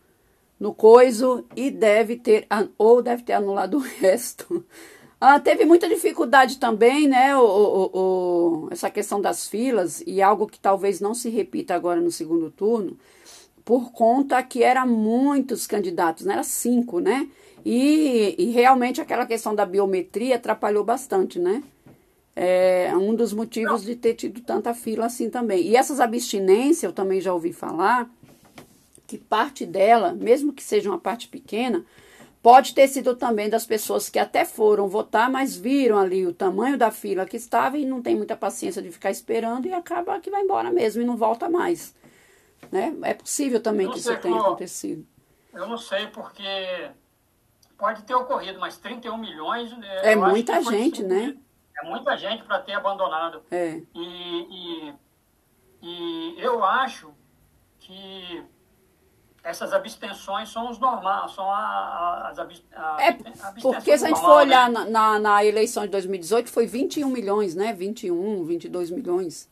[0.60, 2.46] no coiso e deve ter,
[2.76, 4.64] ou deve ter anulado o resto.
[5.20, 7.36] Ah, teve muita dificuldade também, né?
[7.36, 7.90] O, o,
[8.66, 12.50] o, essa questão das filas, e algo que talvez não se repita agora no segundo
[12.50, 12.96] turno,
[13.68, 16.32] por conta que eram muitos candidatos, né?
[16.32, 17.28] Era cinco, né?
[17.62, 21.62] E, e realmente aquela questão da biometria atrapalhou bastante, né?
[22.34, 25.66] É um dos motivos de ter tido tanta fila assim também.
[25.66, 28.10] E essas abstinências, eu também já ouvi falar,
[29.06, 31.84] que parte dela, mesmo que seja uma parte pequena,
[32.42, 36.78] pode ter sido também das pessoas que até foram votar, mas viram ali o tamanho
[36.78, 40.30] da fila que estava e não tem muita paciência de ficar esperando e acaba que
[40.30, 41.97] vai embora mesmo e não volta mais.
[42.70, 42.96] Né?
[43.02, 45.06] É possível também que isso tenha acontecido.
[45.52, 46.90] Eu não sei, porque
[47.76, 49.70] pode ter ocorrido, mas 31 milhões.
[50.02, 51.36] É muita gente, né?
[51.80, 53.42] É muita gente para ter abandonado.
[53.50, 53.80] É.
[53.94, 54.94] E, e,
[55.82, 57.14] e eu acho
[57.78, 58.44] que
[59.42, 63.12] essas abstenções são os normais, são a, as abst, a, é,
[63.62, 64.84] porque se a gente for olhar né?
[64.90, 67.72] na, na, eleição de 2018, foi 21 milhões, né?
[67.72, 69.48] 21, 22 milhões.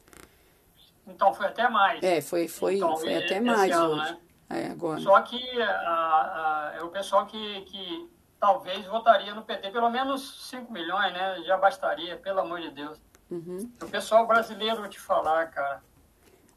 [1.07, 2.03] Então foi até mais.
[2.03, 4.13] É, foi, foi, então, foi até mais ano, hoje.
[4.13, 4.19] Né?
[4.49, 5.01] É, agora.
[5.01, 10.49] Só que a, a, é o pessoal que, que talvez votaria no PT pelo menos
[10.51, 11.43] 5 milhões, né?
[11.45, 13.01] Já bastaria, pelo amor de Deus.
[13.31, 13.71] Uhum.
[13.83, 15.83] O pessoal brasileiro, vou te falar, cara.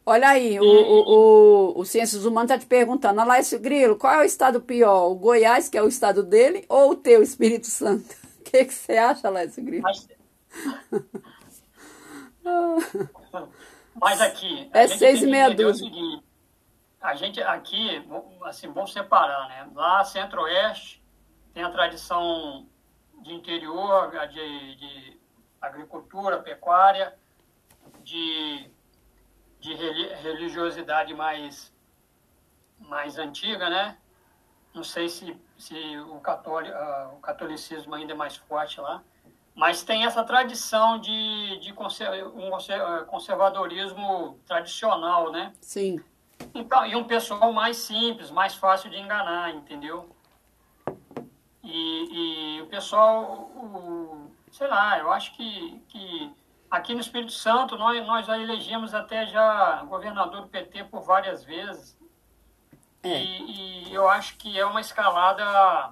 [0.06, 0.60] Olha aí, e...
[0.60, 4.60] o, o, o, o Ciências Humanas está te perguntando, Alácio Grilo, qual é o estado
[4.62, 5.08] pior?
[5.10, 8.18] O Goiás, que é o estado dele, ou o teu, Espírito Santo?
[8.40, 9.84] O que, que você acha, Alácio Grilo?
[9.84, 10.08] Mas...
[14.00, 14.70] Mas aqui.
[14.74, 15.90] É seis e meia dúzia.
[17.02, 18.06] a gente aqui,
[18.44, 19.70] assim, vamos separar, né?
[19.74, 21.04] Lá, Centro-Oeste,
[21.54, 22.68] tem a tradição
[23.22, 25.20] de interior, de, de
[25.62, 27.14] agricultura, pecuária,
[28.04, 28.70] de,
[29.60, 31.74] de religiosidade mais,
[32.80, 33.98] mais antiga, né?
[34.74, 39.04] Não sei se, se o, católico, uh, o catolicismo ainda é mais forte lá,
[39.60, 45.52] mas tem essa tradição de, de um eh, conservadorismo tradicional, né?
[45.60, 46.02] Sim.
[46.54, 50.16] Então, e um pessoal mais simples, mais fácil de enganar, entendeu?
[51.62, 56.34] E, e o pessoal, o, sei lá, eu acho que, que
[56.72, 61.44] aqui no Espírito Santo nós, nós já elegemos até já governador do PT por várias
[61.44, 62.00] vezes.
[63.04, 63.22] É.
[63.22, 65.92] E, e, eu acho que é uma escalada,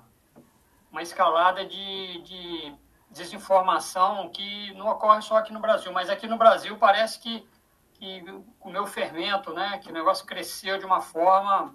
[0.89, 6.37] uma escalada de, de desinformação que não ocorre só aqui no Brasil, mas aqui no
[6.37, 7.47] Brasil parece que,
[7.93, 8.23] que
[8.59, 11.73] o meu fermento, né, que o negócio cresceu de uma forma,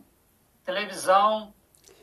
[0.65, 1.53] televisão,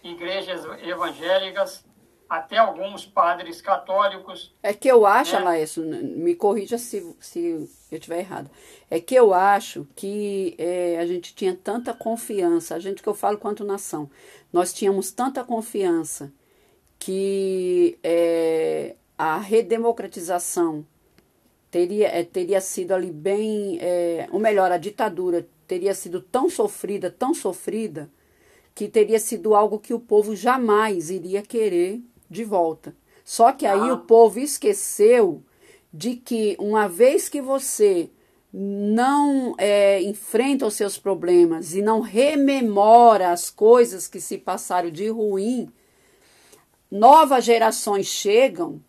[0.03, 1.85] igrejas evangélicas,
[2.29, 4.53] até alguns padres católicos.
[4.61, 5.45] É que eu acho, né?
[5.45, 8.51] Laércio, me corrija se, se eu estiver errado.
[8.89, 13.15] É que eu acho que é, a gente tinha tanta confiança, a gente que eu
[13.15, 14.09] falo quanto nação,
[14.53, 16.31] nós tínhamos tanta confiança
[16.99, 20.85] que é, a redemocratização
[21.69, 27.11] teria, é, teria sido ali bem, é, ou melhor, a ditadura teria sido tão sofrida,
[27.11, 28.09] tão sofrida,
[28.73, 32.95] que teria sido algo que o povo jamais iria querer de volta.
[33.25, 33.93] Só que aí ah.
[33.95, 35.43] o povo esqueceu
[35.93, 38.09] de que uma vez que você
[38.53, 45.09] não é, enfrenta os seus problemas e não rememora as coisas que se passaram de
[45.09, 45.69] ruim,
[46.89, 48.81] novas gerações chegam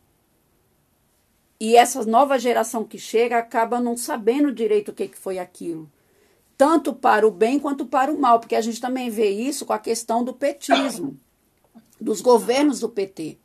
[1.61, 5.91] e essa nova geração que chega acaba não sabendo direito o que, que foi aquilo.
[6.57, 9.75] Tanto para o bem quanto para o mal, porque a gente também vê isso com
[9.75, 11.17] a questão do petismo
[12.01, 13.39] dos governos do PT.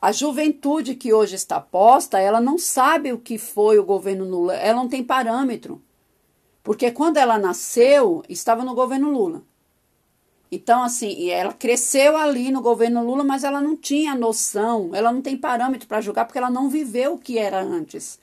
[0.00, 4.54] A juventude que hoje está posta, ela não sabe o que foi o governo Lula,
[4.54, 5.82] ela não tem parâmetro.
[6.62, 9.42] Porque quando ela nasceu, estava no governo Lula.
[10.56, 15.20] Então, assim, ela cresceu ali no governo Lula, mas ela não tinha noção, ela não
[15.20, 18.18] tem parâmetro para julgar, porque ela não viveu o que era antes.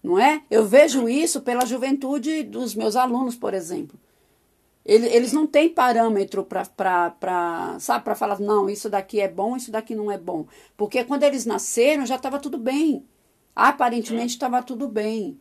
[0.00, 0.42] Não é?
[0.48, 3.98] Eu vejo isso pela juventude dos meus alunos, por exemplo.
[4.84, 9.96] Eles não têm parâmetro para, sabe, para falar, não, isso daqui é bom, isso daqui
[9.96, 10.46] não é bom.
[10.76, 13.04] Porque quando eles nasceram já estava tudo bem.
[13.56, 15.36] Aparentemente estava tudo bem.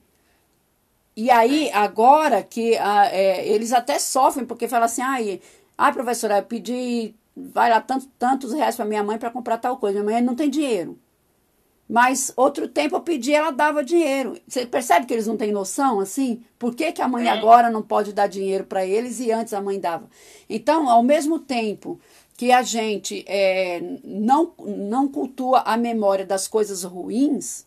[1.15, 5.41] E aí, agora que ah, é, eles até sofrem, porque falam assim, ai,
[5.77, 9.77] ai professora, eu pedi, vai lá tantos, tantos reais para minha mãe para comprar tal
[9.77, 10.03] coisa.
[10.03, 10.99] Minha mãe não tem dinheiro.
[11.87, 14.37] Mas outro tempo eu pedi, ela dava dinheiro.
[14.47, 16.43] Você percebe que eles não têm noção assim?
[16.57, 19.61] Por que, que a mãe agora não pode dar dinheiro para eles e antes a
[19.61, 20.09] mãe dava?
[20.49, 21.99] Então, ao mesmo tempo
[22.35, 27.65] que a gente é, não, não cultua a memória das coisas ruins,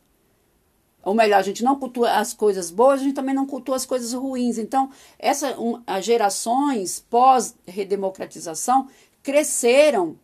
[1.08, 3.86] ou melhor, a gente não cultua as coisas boas, a gente também não cultua as
[3.86, 4.58] coisas ruins.
[4.58, 8.88] Então, essa, um, as gerações pós-redemocratização
[9.22, 10.18] cresceram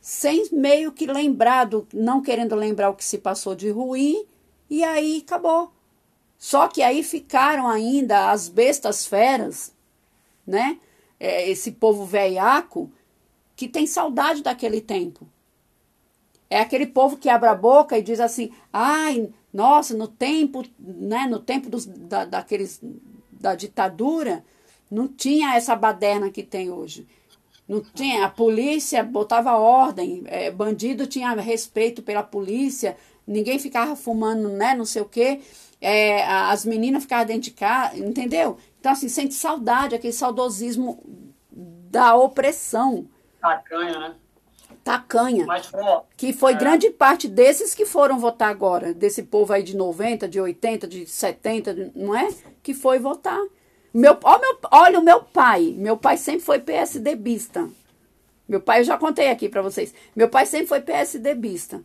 [0.00, 4.24] sem meio que lembrar, do, não querendo lembrar o que se passou de ruim,
[4.70, 5.72] e aí acabou.
[6.38, 9.74] Só que aí ficaram ainda as bestas feras,
[10.46, 10.78] né?
[11.18, 12.88] É, esse povo velhaco
[13.56, 15.26] que tem saudade daquele tempo.
[16.48, 21.26] É aquele povo que abre a boca e diz assim: ai, nossa, no tempo, né,
[21.26, 22.80] no tempo dos, da, daqueles,
[23.30, 24.44] da ditadura,
[24.90, 27.06] não tinha essa baderna que tem hoje.
[27.68, 32.96] Não tinha, a polícia botava ordem, é, bandido tinha respeito pela polícia,
[33.26, 35.40] ninguém ficava fumando, né, não sei o quê.
[35.80, 38.56] É, as meninas ficavam dentro de casa, entendeu?
[38.78, 41.02] Então, assim, sente saudade, aquele saudosismo
[41.50, 43.06] da opressão.
[43.40, 44.14] Tacanha, né?
[44.84, 45.46] Tacanha.
[45.46, 46.56] Mas, pô, que foi é...
[46.56, 51.06] grande parte desses que foram votar agora, desse povo aí de 90, de 80, de
[51.06, 52.28] 70, não é?
[52.62, 53.40] Que foi votar.
[53.94, 55.74] Meu, ó, meu, olha o meu pai.
[55.76, 57.68] Meu pai sempre foi PSDBista.
[58.48, 59.94] Meu pai, eu já contei aqui para vocês.
[60.16, 61.82] Meu pai sempre foi PSDBista.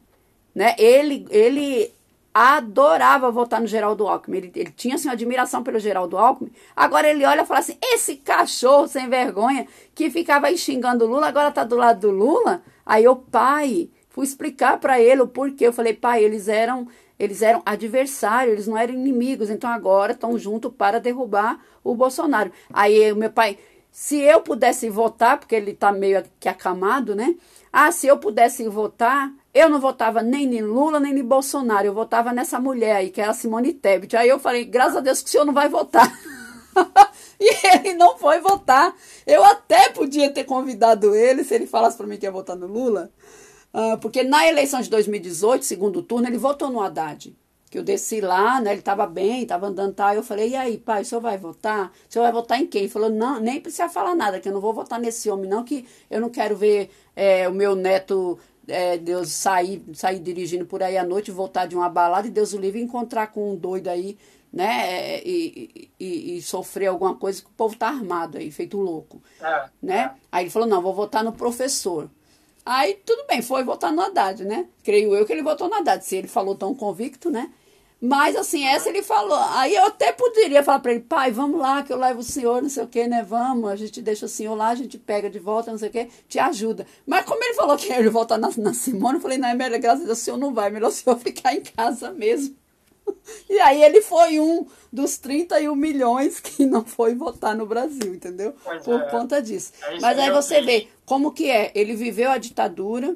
[0.56, 0.74] Né?
[0.78, 1.93] Ele, ele
[2.34, 4.38] adorava votar no Geraldo Alckmin.
[4.38, 6.52] Ele, ele tinha assim, uma admiração pelo Geraldo Alckmin.
[6.76, 11.08] Agora ele olha e fala assim: esse cachorro sem vergonha que ficava aí xingando o
[11.08, 12.64] Lula, agora tá do lado do Lula.
[12.88, 15.68] Aí o pai, fui explicar para ele o porquê.
[15.68, 16.88] Eu falei, pai, eles eram
[17.20, 22.52] eles eram adversários, eles não eram inimigos, então agora estão juntos para derrubar o Bolsonaro.
[22.72, 23.58] Aí o meu pai,
[23.92, 27.36] se eu pudesse votar, porque ele está meio que acamado, né?
[27.74, 31.94] Ah, se eu pudesse votar, eu não votava nem em Lula, nem em Bolsonaro, eu
[31.94, 34.16] votava nessa mulher aí, que é a Simone Tebet.
[34.16, 36.08] Aí eu falei, graças a Deus que o senhor não vai votar.
[37.40, 38.96] e ele não foi votar.
[39.26, 42.68] Eu até podia ter convidado ele, se ele falasse para mim que ia votar no
[42.68, 43.12] Lula.
[43.74, 47.36] Uh, porque na eleição de 2018, segundo turno, ele votou no Haddad.
[47.70, 48.72] Que eu desci lá, né?
[48.72, 50.14] Ele estava bem, estava andando tal.
[50.14, 51.92] Eu falei, e aí, pai, o senhor vai votar?
[52.10, 52.84] O senhor vai votar em quem?
[52.84, 55.64] Ele falou, não, nem precisa falar nada, que eu não vou votar nesse homem, não,
[55.64, 60.84] que eu não quero ver é, o meu neto é, Deus sair, sair dirigindo por
[60.84, 63.88] aí à noite, voltar de uma balada e Deus o livre encontrar com um doido
[63.88, 64.18] aí,
[64.52, 65.22] né?
[65.24, 69.22] E, e, e, sofrer alguma coisa que o povo tá armado aí, feito louco.
[69.41, 70.12] É, né?
[70.16, 70.20] É.
[70.32, 72.10] Aí ele falou, não, vou votar no professor.
[72.66, 74.68] Aí tudo bem, foi votar no Haddad, né?
[74.84, 77.52] Creio eu que ele votou no Haddad, se ele falou tão convicto, né?
[78.00, 79.38] Mas assim, essa ele falou.
[79.52, 82.62] Aí eu até poderia falar para ele, pai, vamos lá, que eu levo o senhor,
[82.62, 83.24] não sei o que, né?
[83.24, 85.91] Vamos, a gente deixa o senhor lá, a gente pega de volta, não sei o
[85.91, 86.86] que, te ajuda.
[87.06, 89.80] Mas como ele falou que ele volta na, na Simone, eu falei, não, é melhor,
[89.80, 92.56] graças a Deus, o senhor não vai, melhor o senhor ficar em casa mesmo.
[93.49, 98.53] E aí ele foi um dos 31 milhões que não foi votar no Brasil, entendeu?
[98.64, 99.10] Pois Por é.
[99.10, 99.72] conta disso.
[99.84, 101.72] É Mas aí você vê como que é.
[101.74, 103.16] Ele viveu a ditadura,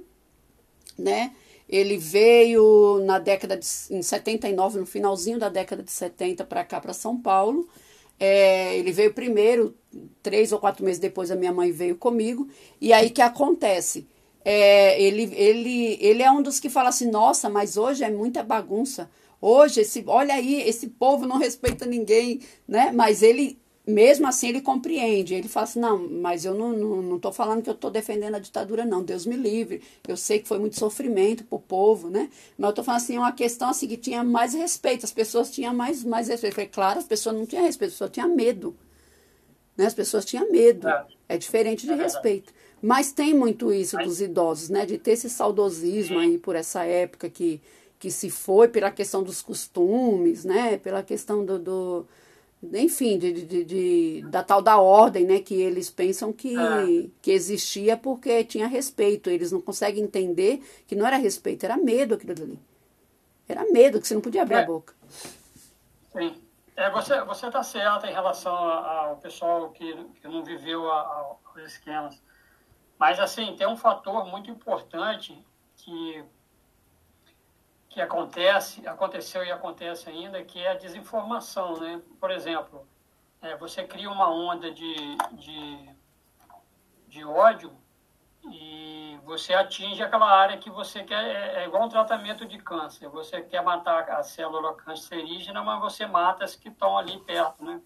[0.98, 1.34] né?
[1.68, 6.80] Ele veio na década de em 79, no finalzinho da década de 70 para cá,
[6.82, 7.68] para São Paulo.
[8.20, 9.76] É, ele veio primeiro,
[10.22, 12.48] três ou quatro meses depois a minha mãe veio comigo.
[12.80, 14.08] E aí que acontece?
[14.44, 18.44] É, ele, ele, ele é um dos que fala assim, nossa, mas hoje é muita
[18.44, 19.10] bagunça.
[19.42, 22.92] Hoje, esse, olha aí, esse povo não respeita ninguém, né?
[22.92, 25.34] Mas ele, mesmo assim, ele compreende.
[25.34, 28.36] Ele fala assim, não, mas eu não estou não, não falando que eu estou defendendo
[28.36, 29.02] a ditadura, não.
[29.04, 29.82] Deus me livre.
[30.08, 32.30] Eu sei que foi muito sofrimento para o povo, né?
[32.56, 35.06] Mas eu estou falando assim, é uma questão assim que tinha mais respeito.
[35.06, 36.54] As pessoas tinham mais, mais respeito.
[36.54, 38.76] Foi claro, as pessoas não tinham respeito, as pessoas tinham medo.
[39.76, 39.88] Né?
[39.88, 40.88] As pessoas tinham medo.
[40.88, 42.54] É, é diferente de é respeito.
[42.80, 44.86] Mas tem muito isso dos idosos, né?
[44.86, 47.62] De ter esse saudosismo aí por essa época que
[48.02, 50.76] que se foi pela questão dos costumes, né?
[50.76, 52.08] Pela questão do, do
[52.74, 55.40] enfim, de, de, de, da tal da ordem, né?
[55.40, 57.08] Que eles pensam que, é.
[57.22, 59.30] que existia porque tinha respeito.
[59.30, 62.60] Eles não conseguem entender que não era respeito, era medo aquilo ali.
[63.48, 64.64] Era medo, que você não podia abrir é.
[64.64, 64.96] a boca.
[66.12, 66.42] Sim.
[66.76, 71.36] É, você você está certa em relação ao pessoal que, que não viveu a, a,
[71.56, 72.20] os esquemas.
[72.98, 75.38] Mas, assim, tem um fator muito importante
[75.76, 76.24] que
[77.92, 82.02] que acontece, aconteceu e acontece ainda, que é a desinformação, né?
[82.22, 82.88] Por exemplo,
[83.42, 84.96] é, você cria uma onda de,
[85.34, 85.90] de,
[87.10, 87.76] de ódio
[88.46, 93.10] e você atinge aquela área que você quer, é, é igual um tratamento de câncer,
[93.10, 97.82] você quer matar a célula cancerígena, mas você mata as que estão ali perto, né?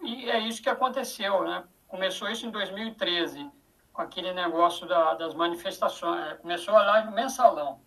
[0.00, 1.62] E é isso que aconteceu, né?
[1.86, 3.50] Começou isso em 2013,
[3.92, 7.84] com aquele negócio da, das manifestações, é, começou lá no mensalão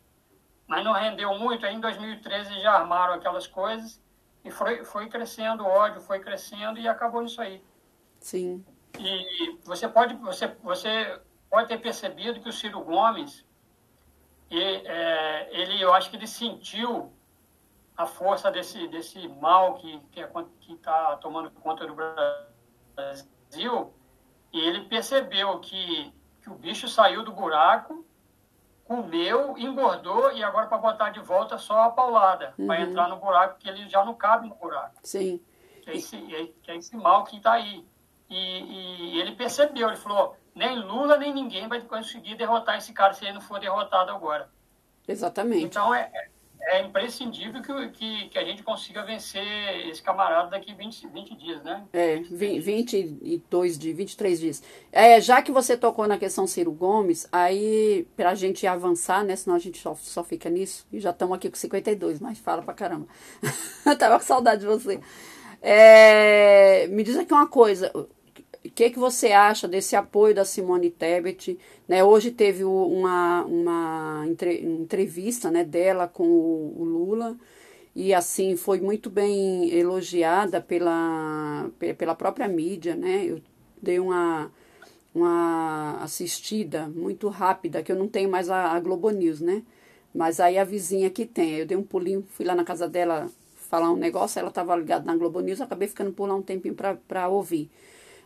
[0.70, 1.66] mas não rendeu muito.
[1.66, 4.00] Aí em 2013 já armaram aquelas coisas
[4.46, 7.62] e foi, foi crescendo o ódio, foi crescendo e acabou nisso aí.
[8.20, 8.64] Sim.
[9.00, 13.44] E você pode, você, você pode ter percebido que o Ciro Gomes,
[14.52, 17.12] e, é, ele, eu acho que ele sentiu
[17.98, 21.96] a força desse, desse mal que está que, está tomando conta do
[22.96, 23.92] Brasil,
[24.54, 28.06] e ele percebeu que, que o bicho saiu do buraco
[28.90, 32.66] comeu, engordou e agora para botar de volta só a paulada, uhum.
[32.66, 34.96] para entrar no buraco, que ele já não cabe no buraco.
[35.04, 35.40] Sim.
[35.84, 37.86] Que é esse, é, que é esse mal que está aí.
[38.28, 43.14] E, e, ele percebeu, ele falou, nem Lula nem ninguém vai conseguir derrotar esse cara
[43.14, 44.50] se ele não for derrotado agora.
[45.08, 45.66] Exatamente.
[45.66, 46.12] Então é,
[46.62, 49.42] é imprescindível que, que, que, a gente consiga vencer
[49.88, 51.84] esse camarada daqui 20, 20 dias, né?
[51.94, 54.64] É, 22 dias, 23 dias.
[54.92, 59.36] É, já que você tocou na questão Ciro Gomes, aí pra gente avançar, né?
[59.36, 60.86] Senão a gente só, só fica nisso.
[60.92, 63.08] E já estamos aqui com 52, mas fala pra caramba.
[63.98, 65.00] Tava com saudade de você.
[65.62, 67.92] É, me diz aqui uma coisa.
[68.64, 71.58] O que, que você acha desse apoio da Simone Tebet?
[71.88, 72.04] Né?
[72.04, 77.38] Hoje teve uma, uma entrevista né, dela com o, o Lula
[77.96, 83.26] e assim foi muito bem elogiada pela, pela própria mídia, né?
[83.26, 83.42] Eu
[83.82, 84.52] dei uma,
[85.14, 89.64] uma assistida muito rápida, que eu não tenho mais a, a Globo News, né?
[90.14, 93.30] Mas aí a vizinha que tem, eu dei um pulinho, fui lá na casa dela
[93.56, 96.76] falar um negócio, ela estava ligada na Globo News, acabei ficando por lá um tempinho
[96.76, 97.70] para ouvir.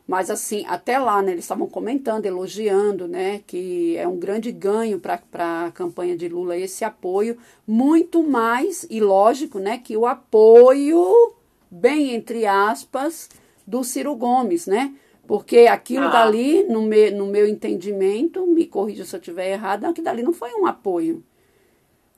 [0.08, 5.00] Mas assim, até lá, né, eles estavam comentando, elogiando, né, que é um grande ganho
[5.00, 5.22] para
[5.66, 11.34] a campanha de Lula esse apoio, muito mais, e lógico, né, que o apoio,
[11.72, 13.30] bem entre aspas,
[13.66, 14.94] do Ciro Gomes, né?
[15.26, 16.10] Porque aquilo ah.
[16.10, 20.34] dali, no, me, no meu entendimento, me corrija se eu estiver errado, aquilo dali não
[20.34, 21.24] foi um apoio.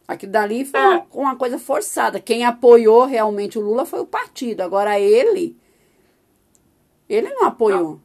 [0.07, 2.19] Aquilo dali foi uma, uma coisa forçada.
[2.19, 4.61] Quem apoiou realmente o Lula foi o partido.
[4.61, 5.55] Agora ele
[7.07, 7.99] ele não apoiou.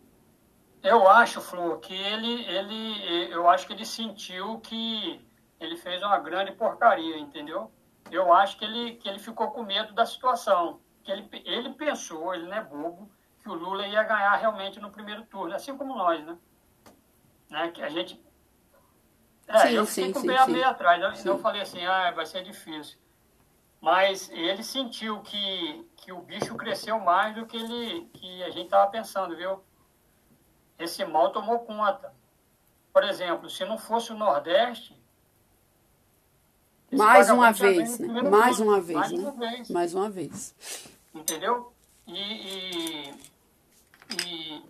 [0.83, 5.21] Eu acho, Flor, que ele, ele, eu acho que ele sentiu que
[5.59, 7.71] ele fez uma grande porcaria, entendeu?
[8.11, 10.81] Eu acho que ele, que ele ficou com medo da situação.
[11.03, 13.11] Que ele, ele pensou, ele não é bobo,
[13.43, 16.37] que o Lula ia ganhar realmente no primeiro turno, assim como nós, né?
[17.51, 17.71] né?
[17.71, 18.21] Que a gente.
[19.47, 21.03] É, sim, eu fiquei sim, com o meio, atrás.
[21.03, 22.99] Eu, então eu falei assim, ah, vai ser difícil.
[23.81, 28.67] Mas ele sentiu que, que o bicho cresceu mais do que, ele, que a gente
[28.67, 29.63] estava pensando, viu?
[30.79, 32.13] Esse mal tomou conta.
[32.93, 34.95] Por exemplo, se não fosse o Nordeste.
[36.93, 38.23] Mais uma vez, né?
[38.23, 39.19] Mais uma vez, mais né?
[39.19, 39.71] Uma vez.
[39.71, 40.55] Mais uma vez.
[41.15, 41.73] Entendeu?
[42.07, 43.15] E, e,
[44.27, 44.65] e,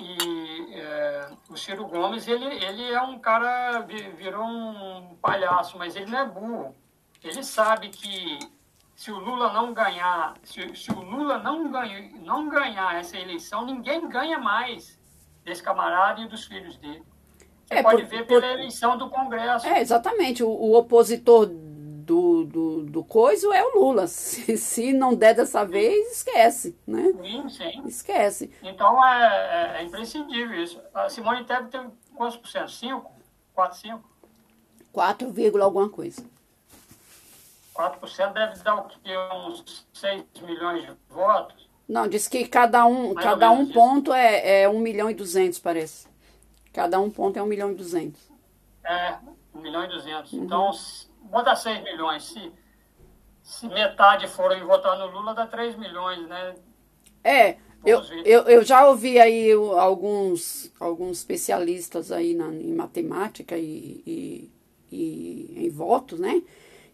[0.00, 3.80] e é, o Ciro Gomes, ele, ele é um cara,
[4.16, 6.74] virou um palhaço, mas ele não é burro
[7.28, 8.38] ele sabe que
[8.94, 13.64] se o Lula não ganhar, se, se o Lula não, ganha, não ganhar essa eleição,
[13.64, 14.98] ninguém ganha mais
[15.44, 17.02] desse camarada e dos filhos dele.
[17.66, 19.66] Você é, pode por, ver pela por, eleição do Congresso.
[19.66, 20.42] É, exatamente.
[20.42, 24.06] O, o opositor do, do, do coiso é o Lula.
[24.08, 27.12] Se, se não der dessa vez, esquece, né?
[27.22, 27.82] Sim, sim.
[27.86, 28.50] Esquece.
[28.62, 30.80] Então é, é, é imprescindível isso.
[30.94, 32.70] A Simone Tebet tem quantos por cento?
[32.70, 33.12] 5?
[33.52, 34.10] 4, 5?
[34.92, 36.24] 4, alguma coisa.
[37.76, 39.16] 4% deve dar o quê?
[39.46, 41.68] Uns 6 milhões de votos?
[41.88, 46.08] Não, diz que cada um, cada um ponto é, é 1 milhão e 200, parece.
[46.72, 48.20] Cada um ponto é 1 milhão e 200.
[48.84, 49.18] É,
[49.54, 50.32] 1 milhão e 200.
[50.32, 50.44] Uhum.
[50.44, 50.70] Então,
[51.22, 52.24] bota 6 milhões.
[52.24, 52.52] Se,
[53.42, 56.54] se metade forem votar no Lula, dá 3 milhões, né?
[57.22, 64.02] É, eu, eu, eu já ouvi aí alguns, alguns especialistas aí na, em matemática e,
[64.04, 64.50] e,
[64.90, 66.42] e em votos, né?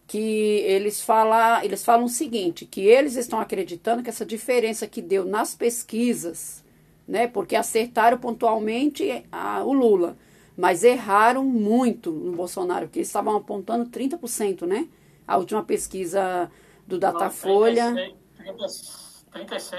[0.07, 5.01] Que eles, fala, eles falam o seguinte, que eles estão acreditando que essa diferença que
[5.01, 6.63] deu nas pesquisas,
[7.07, 10.17] né, porque acertaram pontualmente a, o Lula,
[10.55, 14.87] mas erraram muito no Bolsonaro, porque eles estavam apontando 30%, né?
[15.27, 16.51] A última pesquisa
[16.85, 18.13] do Datafolha...
[18.37, 19.03] 36%.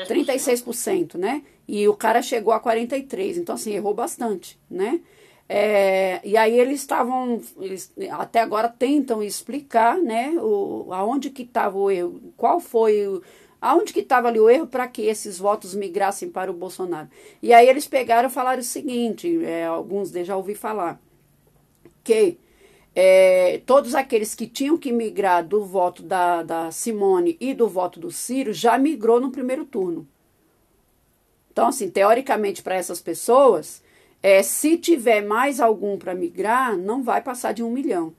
[0.09, 1.45] 36%, né?
[1.69, 5.01] E o cara chegou a 43%, então assim, errou bastante, né?
[5.49, 11.77] É, e aí eles estavam, eles até agora tentam explicar, né, o, aonde que estava
[11.77, 13.23] o erro, qual foi o,
[13.61, 17.09] aonde que estava ali o erro para que esses votos migrassem para o Bolsonaro.
[17.43, 20.99] E aí eles pegaram e falaram o seguinte, é, alguns já ouvi falar,
[22.03, 22.39] que
[22.95, 28.01] é, todos aqueles que tinham que migrar do voto da, da Simone e do voto
[28.01, 30.09] do Ciro já migrou no primeiro turno.
[31.53, 33.84] Então, assim, teoricamente, para essas pessoas,
[34.25, 38.15] é, se tiver mais algum para migrar, não vai passar de um milhão.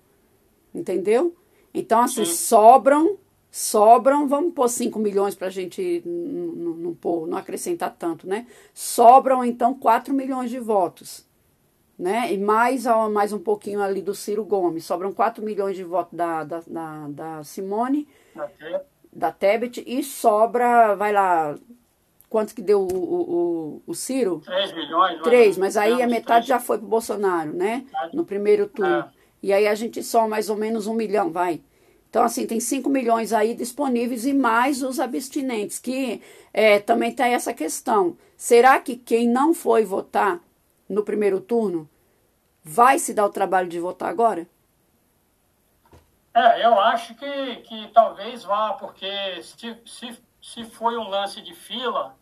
[0.71, 1.35] Entendeu?
[1.73, 2.31] Então, assim, Sim.
[2.31, 3.17] sobram,
[3.49, 6.95] sobram, vamos pôr 5 milhões para a gente não,
[7.25, 8.45] não acrescentar tanto, né?
[8.71, 11.25] Sobram, então, 4 milhões de votos.
[11.97, 12.31] Né?
[12.31, 14.85] E mais, mais um pouquinho ali do Ciro Gomes.
[14.85, 18.07] Sobram 4 milhões de votos da, da, da, da Simone,
[19.11, 21.57] da Tebet, e sobra, vai lá,
[22.35, 24.41] quanto que deu o, o, o Ciro?
[24.43, 25.21] 3 milhões.
[25.21, 26.47] 3, mas aí a metade 3.
[26.47, 27.85] já foi para o Bolsonaro, né?
[28.11, 28.93] No primeiro turno.
[28.93, 29.09] É.
[29.41, 31.61] E aí a gente só mais ou menos um milhão, vai.
[32.09, 36.21] Então, assim, tem 5 milhões aí disponíveis e mais os abstinentes, que
[36.53, 38.17] é, também tem essa questão.
[38.35, 40.41] Será que quem não foi votar
[40.89, 41.89] no primeiro turno
[42.61, 44.45] vai se dar o trabalho de votar agora?
[46.33, 51.55] É, eu acho que, que talvez vá, porque se, se, se foi um lance de
[51.55, 52.13] fila,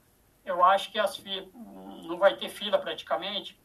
[0.46, 1.22] eu acho que as
[2.04, 3.60] não vai ter fila praticamente,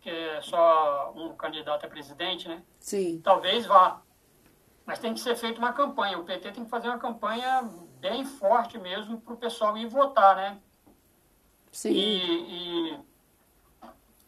[0.00, 2.62] que é só um candidato a presidente, né?
[2.78, 3.20] Sim.
[3.22, 4.02] Talvez vá.
[4.84, 6.18] Mas tem que ser feita uma campanha.
[6.18, 7.62] O PT tem que fazer uma campanha
[8.00, 10.58] bem forte mesmo para o pessoal ir votar, né?
[11.70, 11.90] Sim.
[11.90, 13.00] E, e,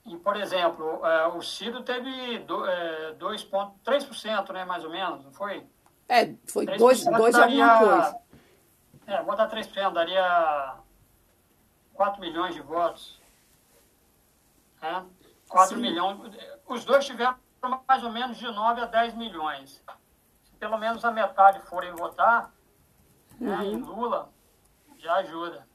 [0.06, 5.32] e por exemplo, é, o Ciro teve do, é, 2,3%, né, mais ou menos, não
[5.32, 5.66] foi?
[6.08, 8.20] É, foi 2 alguma coisa.
[9.06, 10.76] É, botar 3%, daria
[12.00, 13.20] 4 milhões de votos.
[14.80, 15.02] É?
[15.50, 15.82] 4 Sim.
[15.82, 16.34] milhões.
[16.66, 17.36] Os dois tiveram
[17.86, 19.84] mais ou menos de 9 a 10 milhões.
[20.42, 22.54] Se pelo menos a metade forem votar
[23.38, 23.58] né, uhum.
[23.58, 24.30] né, em Lula,
[24.96, 25.68] já ajuda.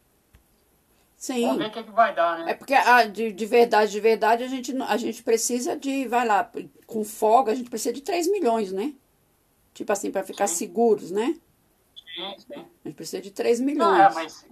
[1.15, 1.43] Sim.
[1.43, 2.51] Vamos ver o que, é que vai dar, né?
[2.51, 6.25] É porque ah, de, de verdade, de verdade, a gente, a gente precisa de, vai
[6.25, 6.49] lá,
[6.87, 8.95] com folga, a gente precisa de 3 milhões, né?
[9.75, 10.55] Tipo assim, para ficar sim.
[10.55, 11.39] seguros, né?
[12.15, 12.65] Sim, sim.
[12.83, 13.77] A gente precisa de 3 milhões.
[13.77, 14.43] Não, é, mas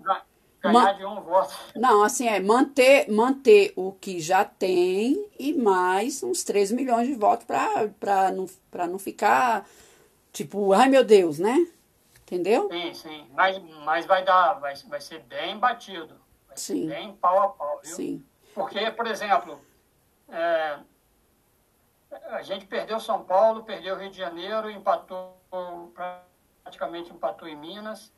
[0.64, 1.54] Ganhar de um voto.
[1.76, 7.16] Não, assim, é manter, manter o que já tem e mais uns 3 milhões de
[7.16, 8.48] votos para não,
[8.90, 9.68] não ficar
[10.32, 11.68] tipo, ai meu Deus, né?
[12.22, 12.70] Entendeu?
[12.72, 13.28] Sim, sim.
[13.34, 16.16] Mas, mas vai dar, vai, vai ser bem batido.
[16.48, 16.88] Vai sim.
[16.88, 17.96] ser bem pau a pau, viu?
[17.96, 18.26] Sim.
[18.56, 19.60] Porque, por exemplo,
[20.30, 20.80] é,
[22.30, 25.36] a gente perdeu São Paulo, perdeu Rio de Janeiro, empatou,
[26.64, 28.14] praticamente empatou em Minas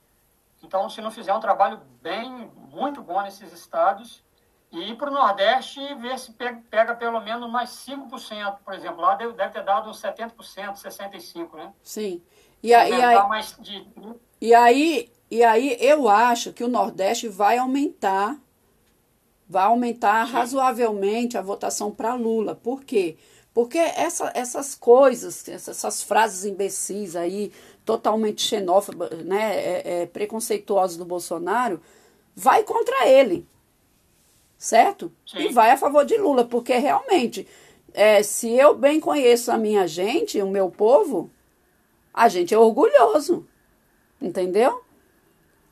[0.65, 4.23] então, se não fizer um trabalho bem, muito bom nesses estados,
[4.71, 8.99] e ir para o Nordeste e ver se pega, pelo menos mais 5%, por exemplo.
[8.99, 10.33] Lá deve, deve ter dado uns 70%,
[10.73, 11.71] 65%, né?
[11.83, 12.21] Sim.
[12.63, 13.87] E, a, e, aí, de...
[14.41, 18.37] e, aí, e aí eu acho que o Nordeste vai aumentar,
[19.47, 20.33] vai aumentar Sim.
[20.33, 22.55] razoavelmente a votação para Lula.
[22.55, 23.17] Por quê?
[23.53, 27.53] Porque essa, essas coisas, essas, essas frases imbecis aí,
[27.85, 31.79] totalmente xenófoba, né, é, é, preconceituosos do Bolsonaro,
[32.35, 33.47] vai contra ele,
[34.57, 35.11] certo?
[35.25, 35.49] Sim.
[35.49, 37.47] E vai a favor de Lula, porque realmente,
[37.93, 41.29] é, se eu bem conheço a minha gente, o meu povo,
[42.13, 43.47] a gente é orgulhoso.
[44.21, 44.81] Entendeu?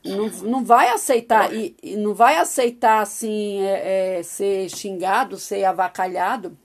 [0.04, 5.64] Não, não vai aceitar, e, e não vai aceitar assim, é, é, ser xingado, ser
[5.64, 6.58] avacalhado.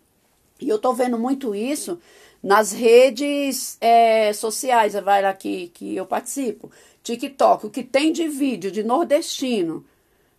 [0.61, 2.01] E eu tô vendo muito isso
[2.43, 6.71] nas redes é, sociais, vai lá que, que eu participo.
[7.03, 9.85] TikTok, o que tem de vídeo de nordestino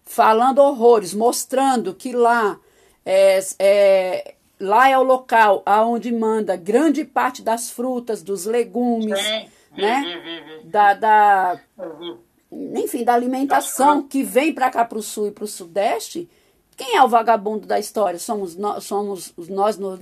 [0.04, 2.60] falando horrores, mostrando que lá
[3.06, 9.22] é, é, lá é o local aonde manda grande parte das frutas, dos legumes,
[9.72, 10.62] né?
[10.66, 11.62] Da, da,
[12.76, 16.30] enfim, da alimentação que vem para cá para o sul e para o sudeste.
[16.76, 18.18] Quem é o vagabundo da história?
[18.18, 19.98] Somos nós, somos nós nordestinos